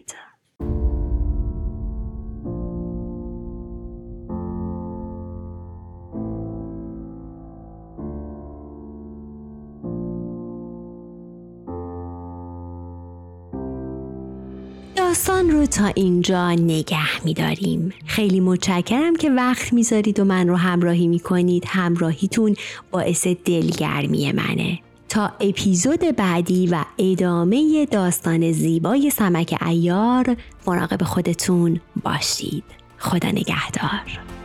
داستان 15.17 15.51
رو 15.51 15.65
تا 15.65 15.85
اینجا 15.95 16.51
نگه 16.51 17.25
میداریم. 17.25 17.93
خیلی 18.05 18.39
متشکرم 18.39 19.15
که 19.15 19.29
وقت 19.29 19.73
می‌ذارید 19.73 20.19
و 20.19 20.25
من 20.25 20.47
رو 20.47 20.55
همراهی 20.55 21.07
می‌کنید. 21.07 21.63
همراهیتون 21.67 22.55
باعث 22.91 23.27
دلگرمی 23.27 24.31
منه. 24.31 24.79
تا 25.09 25.31
اپیزود 25.39 25.99
بعدی 25.99 26.67
و 26.67 26.83
ادامه 26.97 27.85
داستان 27.85 28.51
زیبای 28.51 29.09
سمک 29.09 29.57
ایار 29.65 30.37
مراقب 30.67 31.03
خودتون 31.03 31.79
باشید. 32.03 32.63
خدا 32.97 33.29
نگهدار. 33.29 34.36